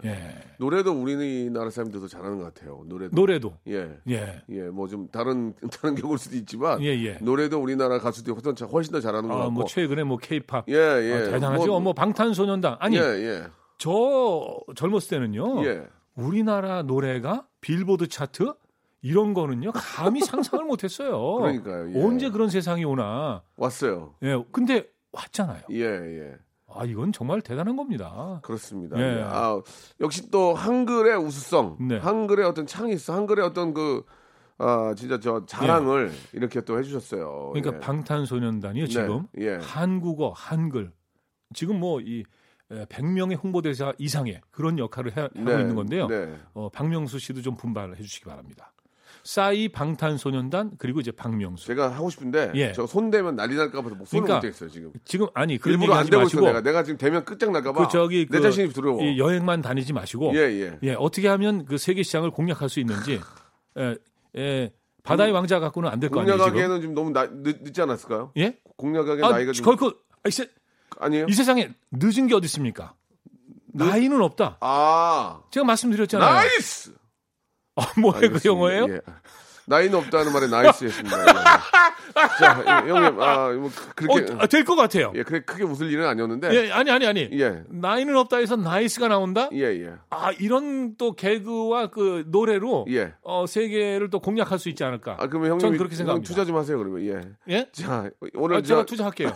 [0.04, 0.10] 네.
[0.10, 0.42] 예.
[0.60, 2.84] 노래도 우리나라 사람들도 잘하는 것 같아요.
[2.86, 3.16] 노래도.
[3.16, 3.98] 노래도 예.
[4.10, 4.44] 예.
[4.50, 7.14] 예, 뭐 좀 다른 다른 경우일 수도 있지만 예, 예.
[7.22, 9.52] 노래도 우리나라 가수들이 훨씬, 훨씬 더 잘하는 것 아, 같고.
[9.52, 11.32] 뭐 최근에 뭐 케이팝 예, 예.
[11.32, 11.80] 대단하죠.
[11.80, 13.44] 뭐, 방탄소년단 아니 예, 예.
[13.78, 15.66] 저 젊었을 때는요.
[15.66, 15.88] 예.
[16.16, 18.54] 우리나라 노래가 빌보드 차트
[19.06, 21.36] 이런 거는요 감히 상상을 못했어요.
[21.38, 22.03] 그러니까요, 예.
[22.03, 23.43] 언제 그런 세상이 오나.
[23.56, 24.16] 왔어요.
[24.24, 25.62] 예, 근데 왔잖아요.
[25.70, 26.36] 예, 예.
[26.68, 28.39] 아 이건 정말 대단한 겁니다.
[28.41, 28.97] 그렇습니다.
[28.97, 29.20] 예.
[29.20, 29.22] 예.
[29.24, 29.62] 아,
[29.99, 31.99] 역시 또 한글의 우수성, 네.
[31.99, 34.03] 한글의 어떤 창의성, 한글의 어떤 그
[34.58, 37.53] 아, 진짜 저 자랑을 이렇게 또 해주셨어요.
[37.56, 37.62] 예.
[37.62, 37.86] 그러니까 예.
[37.86, 39.60] 방탄소년단이요 지금 네, 예.
[39.62, 40.91] 한국어 한글
[41.53, 42.24] 지금 뭐이
[42.72, 46.08] 100명의 홍보대사 이상의 그런 역할을 해, 하고 네, 있는 건데요.
[46.08, 46.39] 네.
[46.56, 48.72] 어, 박명수 씨도 좀 분발해 주시기 바랍니다.
[49.26, 51.66] 싸이 방탄소년단 그리고 이제 박명수.
[51.66, 52.72] 제가 하고 싶은데 예.
[52.74, 54.94] 저손 대면 난리 날까 봐서 목 손을 그러니까 못 대겠어요 지금.
[55.04, 56.62] 지금 아니 그런 일부러 안 되고 있어 마시고 내가.
[56.62, 57.88] 내가 지금 대면 끝장 날까 봐.
[57.88, 59.04] 그 저기 내 그 자신이 두려워.
[59.04, 60.80] 이 여행만 다니지 마시고 예, 예.
[60.84, 63.20] 예, 어떻게 하면 그 세계 시장을 공략할 수 있는지
[63.80, 63.96] 예,
[64.38, 64.72] 예,
[65.04, 66.52] 바다의 왕자 갖고는 안 될 거 아니에요 지금?
[66.52, 68.32] 공략하기에는 좀 너무 나, 늦, 늦지 않았을까요?
[68.38, 68.60] 예?
[68.78, 69.88] 공략하기 아, 나이가 좀 결코
[70.24, 70.48] 아, 이, 세,
[71.00, 71.26] 아니에요?
[71.28, 72.94] 이 세상에 늦은 게 어디 있습니까?
[73.74, 74.58] 나이는 없다.
[74.62, 76.30] 아, 제가 말씀드렸잖아요.
[76.32, 76.93] nice!
[77.76, 78.30] 아, 뭐예요?
[78.32, 78.40] 그.
[78.48, 78.86] 영어예요?
[78.90, 79.02] 예.
[79.68, 81.22] 나이는 없다는 말에 nice 했습니다.
[81.22, 81.26] 예.
[82.40, 85.12] 자, 예, 형님, 아, 뭐, 그- 그렇게, 어, 될것 같아요.
[85.16, 86.54] 예, 그래, 크게 웃을 일은 아니었는데.
[86.54, 87.28] 예, 아니 아니 아니.
[87.34, 87.64] 예.
[87.70, 89.50] 나이는 없다 해서 nice가 나온다?
[89.54, 89.94] 예, 예.
[90.12, 93.14] 아, 이런 또 개그와 그 노래로 예.
[93.24, 95.18] 어, 세계를 또 공략할 수 있지 않을까?
[95.20, 95.60] 아, 그러면 형님.
[95.60, 96.28] 전 그렇게 형 생각합니다.
[96.28, 97.04] 투자 좀 하세요, 그러면.
[97.04, 97.22] 예.
[97.54, 97.68] 예?
[97.72, 99.36] 자, 오늘 아, 저, 제가 투자할게요.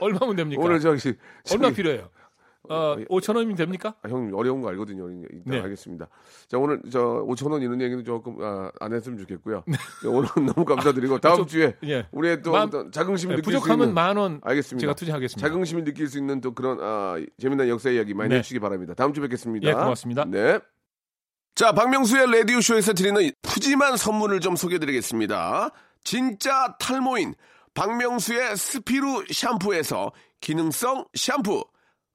[0.00, 0.62] 얼마면 됩니까?
[0.64, 1.14] 오늘 저기.
[1.52, 2.08] 얼마 필요해요?
[2.70, 3.94] 어, 5천 원이면 됩니까?
[4.02, 5.08] 아, 형님 어려운 거 알거든요.
[5.10, 5.60] 일단 네.
[5.60, 6.08] 알겠습니다.
[6.48, 9.64] 자 오늘 저 5천 원 이런 얘기는 조금 아, 안 했으면 좋겠고요.
[10.06, 12.06] 오늘 너무 감사드리고 다음 좀, 주에 예.
[12.12, 14.80] 우리의 또 만- 어떤 자긍심을 네, 느낄 수 부족하면 있는 만원 알겠습니다.
[14.80, 15.48] 제가 투자하겠습니다.
[15.48, 18.36] 자긍심을 느낄 수 있는 또 그런 아, 재미난 역사 이야기 많이 네.
[18.36, 18.94] 해주시기 바랍니다.
[18.94, 19.68] 다음 주에 뵙겠습니다.
[19.68, 20.24] 예, 고맙습니다.
[20.26, 20.58] 네.
[21.56, 25.70] 자, 박명수의 라디오 쇼에서 드리는 푸짐한 선물을 좀 소개드리겠습니다.
[26.04, 27.34] 진짜 탈모인
[27.74, 31.64] 박명수의 스피루 샴푸에서 기능성 샴푸,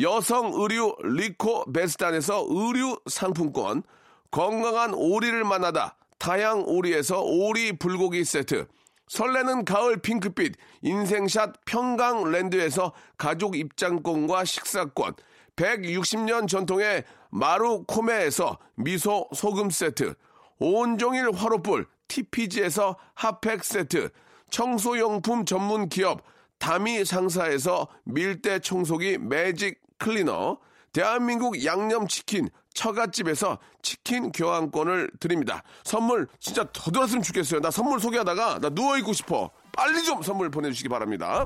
[0.00, 3.82] 여성 의류 리코 베스탄에서 의류 상품권,
[4.30, 8.68] 건강한 오리를 만나다 다양 오리에서 오리 불고기 세트,
[9.08, 15.14] 설레는 가을 핑크빛 인생샷 평강랜드에서 가족 입장권과 식사권,
[15.56, 20.14] 160년 전통의 마루 코메에서 미소 소금 세트,
[20.60, 24.10] 온종일 화로불 TPG에서 핫팩 세트,
[24.50, 26.22] 청소용품 전문 기업
[26.58, 30.58] 다미 상사에서 밀대 청소기 매직 클리너,
[30.92, 35.62] 대한민국 양념치킨 처갓집에서 치킨 교환권을 드립니다.
[35.84, 37.60] 선물 진짜 더 들었으면 좋겠어요.
[37.60, 39.50] 나 선물 소개하다가 나 누워있고 싶어.
[39.72, 41.44] 빨리 좀 선물 보내주시기 바랍니다.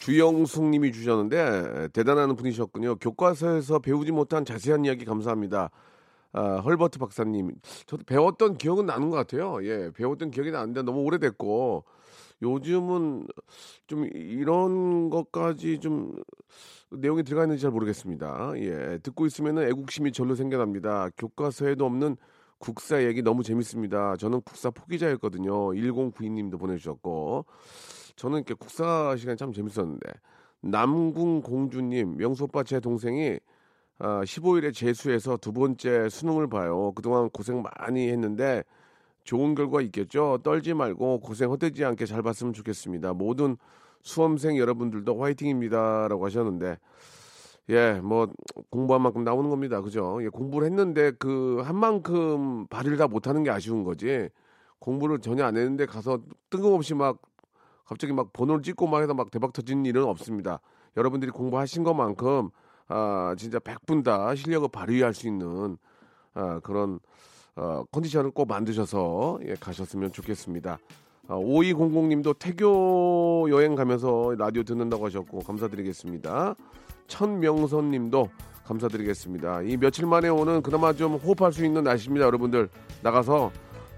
[0.00, 2.96] 주영숙 님이 주셨는데 대단한 분이셨군요.
[2.96, 5.70] 교과서에서 배우지 못한 자세한 이야기 감사합니다.
[6.32, 7.52] 아, 헐버트 박사님.
[7.86, 9.58] 저도 배웠던 기억은 나는 것 같아요.
[9.64, 11.84] 예, 배웠던 기억이 나는데 너무 오래됐고
[12.42, 13.26] 요즘은
[13.86, 16.14] 좀 이런 것까지 좀
[16.90, 18.52] 내용이 들어가 있는지 잘 모르겠습니다.
[18.56, 21.10] 예, 듣고 있으면 애국심이 절로 생겨납니다.
[21.16, 22.16] 교과서에도 없는
[22.58, 24.16] 국사 얘기 너무 재밌습니다.
[24.16, 25.70] 저는 국사 포기자였거든요.
[25.70, 27.46] 1092님도 보내주셨고
[28.16, 30.12] 저는 이렇게 국사 시간이 참 재밌었는데
[30.60, 33.38] 남궁 공주님 명수 오빠 제 동생이
[33.98, 36.92] 아, 15일에 재수해서 두 번째 수능을 봐요.
[36.94, 38.62] 그동안 고생 많이 했는데
[39.24, 40.38] 좋은 결과 있겠죠.
[40.44, 43.12] 떨지 말고 고생 헛되지 않게 잘 봤으면 좋겠습니다.
[43.14, 43.56] 모든
[44.02, 46.78] 수험생 여러분들도 화이팅입니다라고 하셨는데
[47.70, 48.28] 예, 뭐
[48.70, 49.80] 공부한 만큼 나오는 겁니다.
[49.82, 50.18] 그죠?
[50.22, 54.28] 예, 공부를 했는데 그 한 만큼 발휘를 다 못하는 게 아쉬운 거지.
[54.78, 56.20] 공부를 전혀 안 했는데 가서
[56.50, 57.20] 뜬금없이 막
[57.84, 60.60] 갑자기 막 번호를 찍고 막 해서 막 대박 터진 일은 없습니다.
[60.96, 62.50] 여러분들이 공부하신 것만큼
[62.88, 65.76] 아 진짜 100분 다 실력을 발휘할 수 있는
[66.34, 67.00] 아, 그런
[67.56, 70.78] 어, 컨디션을 꼭 만드셔서 예, 가셨으면 좋겠습니다.
[71.28, 76.54] 아, 5200님도 태교 여행 가면서 라디오 듣는다고 하셨고 감사드리겠습니다.
[77.08, 78.28] 천명선님도
[78.64, 79.62] 감사드리겠습니다.
[79.62, 82.24] 이 며칠 만에 오는 그나마 좀 호흡할 수 있는 날씨입니다.
[82.26, 82.68] 여러분들
[83.02, 83.50] 나가서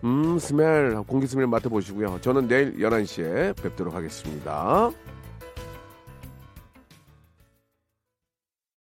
[0.05, 2.21] 음 스멜 공기 스멜 맡아보시고요.
[2.23, 4.91] 저는 내일 11시에 뵙도록 하겠습니다.